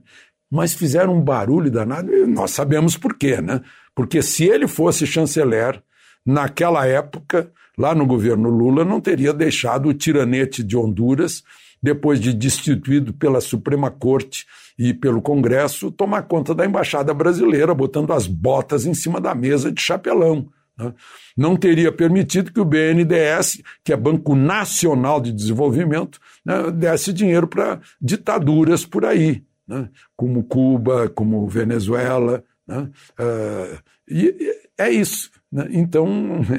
[0.51, 3.62] Mas fizeram um barulho danado, e nós sabemos por quê, né?
[3.96, 5.82] Porque se ele fosse chanceler,
[6.26, 11.44] naquela época, lá no governo Lula, não teria deixado o tiranete de Honduras,
[11.82, 14.46] depois de destituído pela Suprema Corte
[14.80, 19.72] e pelo Congresso, tomar conta da embaixada brasileira, botando as botas em cima da mesa
[19.72, 20.48] de chapelão.
[20.78, 20.94] Né?
[21.36, 27.48] Não teria permitido que o BNDES, que é Banco Nacional de Desenvolvimento, né, desse dinheiro
[27.48, 29.89] para ditaduras por aí, né?
[30.16, 32.44] como Cuba, como Venezuela.
[32.68, 32.89] Né?
[33.20, 35.30] Uh, e é isso.
[35.51, 35.68] Né?
[35.72, 36.07] Então,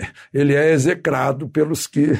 [0.32, 2.18] ele é execrado pelos que uh,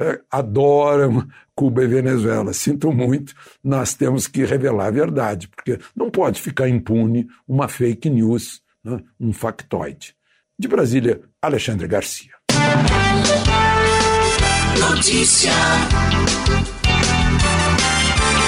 [0.30, 2.52] adoram Cuba e Venezuela.
[2.52, 8.10] Sinto muito, nós temos que revelar a verdade, porque não pode ficar impune uma fake
[8.10, 8.98] news, né?
[9.18, 10.14] um factoide.
[10.58, 12.32] De Brasília, Alexandre Garcia.
[14.78, 15.52] Notícia.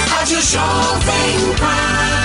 [0.08, 2.21] Rádio Jovem Pan.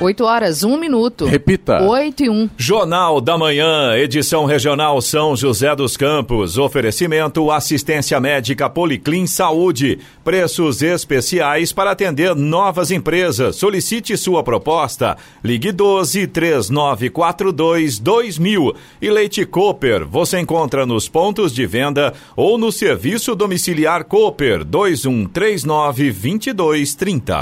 [0.00, 1.26] 8 horas, 1 minuto.
[1.26, 1.82] Repita.
[1.82, 2.50] 8 e 1.
[2.56, 6.56] Jornal da Manhã, edição regional São José dos Campos.
[6.56, 9.98] Oferecimento assistência médica Policlin Saúde.
[10.24, 13.56] Preços especiais para atender novas empresas.
[13.56, 15.18] Solicite sua proposta.
[15.44, 18.74] Ligue 12 3942 2000.
[19.02, 26.10] E Leite Cooper, você encontra nos pontos de venda ou no serviço domiciliar Cooper 2139
[26.10, 27.38] 2230.